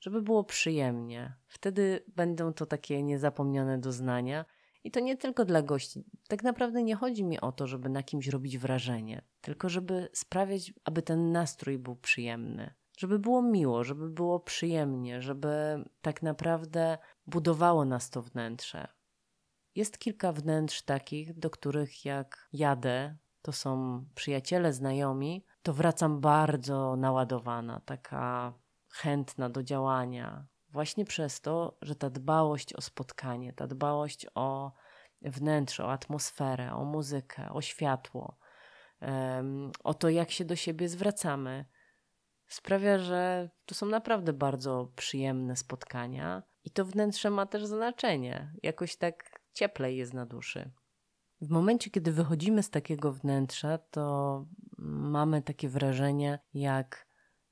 żeby 0.00 0.22
było 0.22 0.44
przyjemnie. 0.44 1.36
Wtedy 1.48 2.04
będą 2.16 2.52
to 2.52 2.66
takie 2.66 3.02
niezapomniane 3.02 3.78
doznania. 3.78 4.44
I 4.84 4.90
to 4.90 5.00
nie 5.00 5.16
tylko 5.16 5.44
dla 5.44 5.62
gości. 5.62 6.04
Tak 6.28 6.42
naprawdę 6.42 6.82
nie 6.82 6.96
chodzi 6.96 7.24
mi 7.24 7.40
o 7.40 7.52
to, 7.52 7.66
żeby 7.66 7.88
na 7.88 8.02
kimś 8.02 8.28
robić 8.28 8.58
wrażenie, 8.58 9.22
tylko 9.40 9.68
żeby 9.68 10.08
sprawiać, 10.12 10.72
aby 10.84 11.02
ten 11.02 11.32
nastrój 11.32 11.78
był 11.78 11.96
przyjemny. 11.96 12.74
Żeby 12.98 13.18
było 13.18 13.42
miło, 13.42 13.84
żeby 13.84 14.10
było 14.10 14.40
przyjemnie, 14.40 15.22
żeby 15.22 15.84
tak 16.02 16.22
naprawdę 16.22 16.98
budowało 17.26 17.84
nas 17.84 18.10
to 18.10 18.22
wnętrze. 18.22 18.88
Jest 19.74 19.98
kilka 19.98 20.32
wnętrz 20.32 20.82
takich, 20.82 21.38
do 21.38 21.50
których 21.50 22.04
jak 22.04 22.48
jadę, 22.52 23.16
to 23.44 23.52
są 23.52 24.04
przyjaciele, 24.14 24.72
znajomi, 24.72 25.44
to 25.62 25.72
wracam 25.72 26.20
bardzo 26.20 26.96
naładowana, 26.96 27.80
taka 27.80 28.52
chętna 28.88 29.50
do 29.50 29.62
działania. 29.62 30.46
Właśnie 30.68 31.04
przez 31.04 31.40
to, 31.40 31.78
że 31.82 31.94
ta 31.94 32.10
dbałość 32.10 32.74
o 32.74 32.80
spotkanie, 32.80 33.52
ta 33.52 33.66
dbałość 33.66 34.26
o 34.34 34.72
wnętrze, 35.22 35.84
o 35.84 35.92
atmosferę, 35.92 36.74
o 36.74 36.84
muzykę, 36.84 37.50
o 37.50 37.60
światło, 37.62 38.38
o 39.84 39.94
to, 39.94 40.08
jak 40.08 40.30
się 40.30 40.44
do 40.44 40.56
siebie 40.56 40.88
zwracamy, 40.88 41.64
sprawia, 42.46 42.98
że 42.98 43.50
to 43.66 43.74
są 43.74 43.86
naprawdę 43.86 44.32
bardzo 44.32 44.92
przyjemne 44.96 45.56
spotkania 45.56 46.42
i 46.64 46.70
to 46.70 46.84
wnętrze 46.84 47.30
ma 47.30 47.46
też 47.46 47.66
znaczenie. 47.66 48.52
Jakoś 48.62 48.96
tak 48.96 49.40
cieplej 49.52 49.96
jest 49.96 50.14
na 50.14 50.26
duszy. 50.26 50.70
W 51.44 51.50
momencie, 51.50 51.90
kiedy 51.90 52.12
wychodzimy 52.12 52.62
z 52.62 52.70
takiego 52.70 53.12
wnętrza, 53.12 53.78
to 53.78 54.46
mamy 54.78 55.42
takie 55.42 55.68
wrażenie, 55.68 56.38
jak 56.54 57.06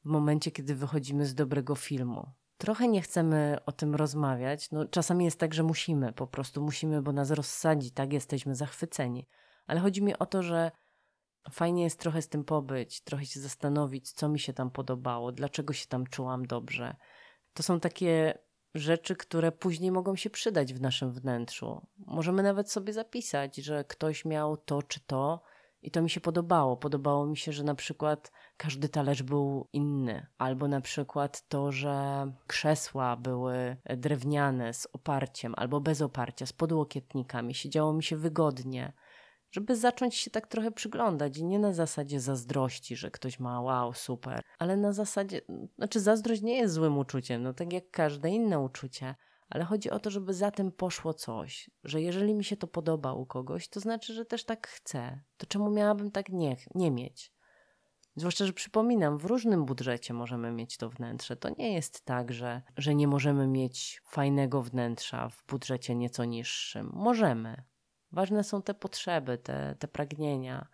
w 0.05 0.09
momencie, 0.09 0.51
kiedy 0.51 0.74
wychodzimy 0.74 1.26
z 1.26 1.34
dobrego 1.34 1.74
filmu. 1.74 2.30
Trochę 2.59 2.88
nie 2.88 3.03
chcemy 3.03 3.59
o 3.66 3.72
tym 3.72 3.95
rozmawiać. 3.95 4.70
No, 4.70 4.84
czasami 4.84 5.24
jest 5.24 5.38
tak, 5.38 5.55
że 5.55 5.62
musimy, 5.62 6.12
po 6.12 6.26
prostu 6.26 6.62
musimy, 6.62 7.03
bo 7.03 7.12
nas 7.12 7.30
rozsadzi, 7.30 7.90
tak 7.90 8.12
jesteśmy 8.12 8.55
zachwyceni. 8.55 9.28
Ale 9.66 9.80
chodzi 9.80 10.03
mi 10.03 10.18
o 10.18 10.26
to, 10.26 10.43
że 10.43 10.70
fajnie 11.51 11.84
jest 11.84 11.99
trochę 11.99 12.22
z 12.22 12.28
tym 12.28 12.45
pobyć, 12.45 13.01
trochę 13.01 13.26
się 13.26 13.40
zastanowić, 13.40 14.12
co 14.12 14.28
mi 14.28 14.38
się 14.38 14.53
tam 14.53 14.70
podobało, 14.70 15.32
dlaczego 15.32 15.72
się 15.72 15.86
tam 15.86 16.07
czułam 16.07 16.47
dobrze. 16.47 16.97
To 17.55 17.62
są 17.62 17.80
takie 17.80 18.38
rzeczy, 18.75 19.16
które 19.16 19.53
później 19.53 19.93
mogą 19.93 20.16
się 20.16 20.31
przydać 20.31 20.75
w 20.75 20.81
naszym 20.81 21.12
wnętrzu. 21.12 21.87
Możemy 21.99 22.43
nawet 22.43 22.70
sobie 22.70 22.93
zapisać, 22.93 23.57
że 23.57 23.85
ktoś 23.85 24.25
miał 24.25 24.57
to 24.57 24.83
czy 24.83 25.01
to 25.01 25.43
i 25.83 25.91
to 25.91 26.03
mi 26.03 26.11
się 26.11 26.20
podobało. 26.20 26.77
Podobało 26.77 27.27
mi 27.27 27.37
się, 27.37 27.53
że 27.53 27.64
na 27.64 27.75
przykład 27.75 28.33
każdy 28.57 28.89
talerz 28.89 29.23
był 29.23 29.68
inny, 29.73 30.27
albo 30.39 30.68
na 30.68 30.81
przykład 30.81 31.49
to, 31.49 31.73
że 31.73 32.27
krzesła 32.47 33.16
były 33.16 33.77
drewniane 33.97 34.75
z 34.75 34.89
oparciem 34.93 35.55
albo 35.57 35.81
bez 35.81 36.03
oparcia, 36.03 36.47
z 36.47 36.53
podłokietnikami. 36.53 37.55
Siedziało 37.55 37.93
mi 37.93 38.03
się 38.03 38.16
wygodnie 38.16 38.93
żeby 39.53 39.77
zacząć 39.77 40.15
się 40.15 40.31
tak 40.31 40.47
trochę 40.47 40.71
przyglądać 40.71 41.39
i 41.39 41.45
nie 41.45 41.59
na 41.59 41.73
zasadzie 41.73 42.21
zazdrości, 42.21 42.97
że 42.97 43.11
ktoś 43.11 43.39
ma 43.39 43.61
wow, 43.61 43.95
super, 43.95 44.43
ale 44.59 44.77
na 44.77 44.93
zasadzie, 44.93 45.41
znaczy 45.79 46.01
zazdrość 46.01 46.43
nie 46.43 46.57
jest 46.57 46.75
złym 46.75 46.99
uczuciem, 46.99 47.43
no 47.43 47.55
tak 47.55 47.73
jak 47.73 47.91
każde 47.91 48.31
inne 48.31 48.61
uczucie, 48.61 49.15
ale 49.49 49.65
chodzi 49.65 49.91
o 49.91 49.99
to, 49.99 50.11
żeby 50.11 50.35
za 50.35 50.51
tym 50.51 50.73
poszło 50.73 51.15
coś, 51.15 51.71
że 51.85 52.01
jeżeli 52.01 52.35
mi 52.35 52.45
się 52.45 52.57
to 52.57 52.67
podoba 52.67 53.13
u 53.13 53.27
kogoś, 53.27 53.69
to 53.69 53.81
znaczy, 53.81 54.15
że 54.15 54.25
też 54.25 54.45
tak 54.45 54.69
chcę. 54.69 55.21
To 55.37 55.47
czemu 55.47 55.71
miałabym 55.71 56.11
tak 56.11 56.29
nie, 56.29 56.57
nie 56.75 56.91
mieć? 56.91 57.33
Zwłaszcza, 58.17 58.47
że 58.47 58.53
przypominam, 58.53 59.19
w 59.19 59.25
różnym 59.25 59.65
budżecie 59.65 60.15
możemy 60.15 60.53
mieć 60.53 60.77
to 60.77 60.91
wnętrze. 60.91 61.37
To 61.37 61.49
nie 61.59 61.75
jest 61.75 62.05
tak, 62.05 62.33
że, 62.33 62.63
że 62.77 62.95
nie 62.95 63.09
możemy 63.09 63.47
mieć 63.47 64.03
fajnego 64.07 64.63
wnętrza 64.63 65.29
w 65.29 65.45
budżecie 65.47 65.95
nieco 65.95 66.25
niższym. 66.25 66.91
Możemy, 66.95 67.63
Ważne 68.13 68.45
są 68.45 68.63
te 68.63 68.75
potrzeby, 68.75 69.39
te, 69.39 69.77
te 69.79 69.89
pragnienia, 69.89 70.69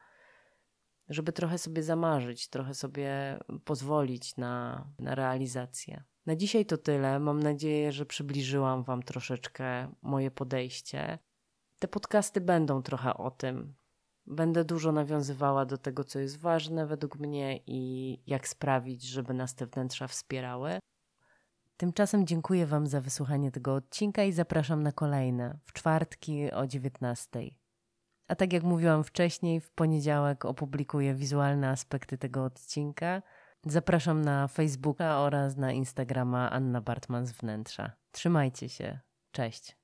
żeby 1.08 1.32
trochę 1.32 1.58
sobie 1.58 1.82
zamarzyć, 1.82 2.48
trochę 2.48 2.74
sobie 2.74 3.38
pozwolić 3.64 4.36
na, 4.36 4.86
na 4.98 5.14
realizację. 5.14 6.04
Na 6.26 6.36
dzisiaj 6.36 6.66
to 6.66 6.78
tyle. 6.78 7.20
Mam 7.20 7.42
nadzieję, 7.42 7.92
że 7.92 8.06
przybliżyłam 8.06 8.82
Wam 8.82 9.02
troszeczkę 9.02 9.94
moje 10.02 10.30
podejście. 10.30 11.18
Te 11.78 11.88
podcasty 11.88 12.40
będą 12.40 12.82
trochę 12.82 13.14
o 13.14 13.30
tym. 13.30 13.74
Będę 14.26 14.64
dużo 14.64 14.92
nawiązywała 14.92 15.64
do 15.64 15.78
tego, 15.78 16.04
co 16.04 16.18
jest 16.18 16.38
ważne 16.40 16.86
według 16.86 17.18
mnie 17.18 17.60
i 17.66 18.22
jak 18.26 18.48
sprawić, 18.48 19.02
żeby 19.02 19.34
nas 19.34 19.54
te 19.54 19.66
wnętrza 19.66 20.06
wspierały. 20.06 20.78
Tymczasem 21.78 22.26
dziękuję 22.26 22.66
Wam 22.66 22.86
za 22.86 23.00
wysłuchanie 23.00 23.50
tego 23.50 23.74
odcinka 23.74 24.24
i 24.24 24.32
zapraszam 24.32 24.82
na 24.82 24.92
kolejne 24.92 25.58
w 25.64 25.72
czwartki 25.72 26.52
o 26.52 26.66
19. 26.66 27.40
A 28.28 28.34
tak 28.34 28.52
jak 28.52 28.62
mówiłam 28.62 29.04
wcześniej, 29.04 29.60
w 29.60 29.70
poniedziałek 29.70 30.44
opublikuję 30.44 31.14
wizualne 31.14 31.68
aspekty 31.68 32.18
tego 32.18 32.44
odcinka. 32.44 33.22
Zapraszam 33.66 34.22
na 34.22 34.48
Facebooka 34.48 35.18
oraz 35.18 35.56
na 35.56 35.72
Instagrama 35.72 36.50
Anna 36.50 36.80
Bartman 36.80 37.26
z 37.26 37.32
wnętrza. 37.32 37.92
Trzymajcie 38.12 38.68
się. 38.68 38.98
Cześć. 39.32 39.77